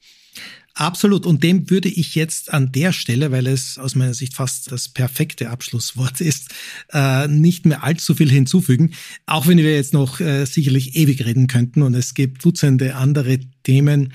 [0.75, 1.25] Absolut.
[1.25, 4.89] Und dem würde ich jetzt an der Stelle, weil es aus meiner Sicht fast das
[4.89, 6.53] perfekte Abschlusswort ist,
[6.91, 8.91] äh, nicht mehr allzu viel hinzufügen.
[9.25, 13.39] Auch wenn wir jetzt noch äh, sicherlich ewig reden könnten und es gibt Dutzende andere
[13.63, 14.13] Themen,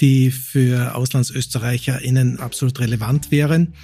[0.00, 3.74] die für AuslandsösterreicherInnen absolut relevant wären.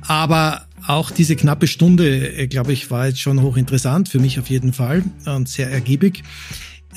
[0.00, 4.50] Aber auch diese knappe Stunde, äh, glaube ich, war jetzt schon hochinteressant, für mich auf
[4.50, 6.24] jeden Fall und sehr ergiebig.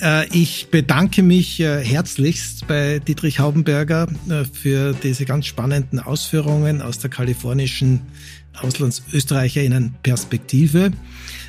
[0.01, 6.81] Äh, ich bedanke mich äh, herzlichst bei Dietrich Haubenberger äh, für diese ganz spannenden Ausführungen
[6.81, 8.03] aus der kalifornischen
[8.59, 10.91] Auslandsösterreicherinnen-Perspektive.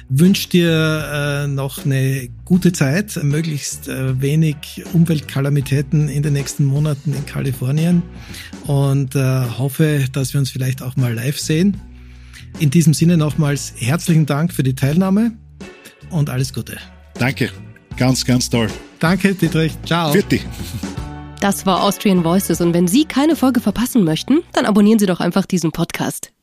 [0.09, 8.03] Wünsche dir noch eine gute Zeit, möglichst wenig Umweltkalamitäten in den nächsten Monaten in Kalifornien
[8.67, 11.77] und hoffe, dass wir uns vielleicht auch mal live sehen.
[12.59, 15.33] In diesem Sinne nochmals herzlichen Dank für die Teilnahme
[16.11, 16.79] und alles Gute.
[17.19, 17.51] Danke.
[17.97, 18.69] Ganz, ganz toll.
[18.99, 19.73] Danke, Dietrich.
[19.85, 20.13] Ciao.
[20.13, 20.41] Vierte.
[21.41, 25.21] Das war Austrian Voices und wenn Sie keine Folge verpassen möchten, dann abonnieren Sie doch
[25.21, 26.34] einfach diesen Podcast.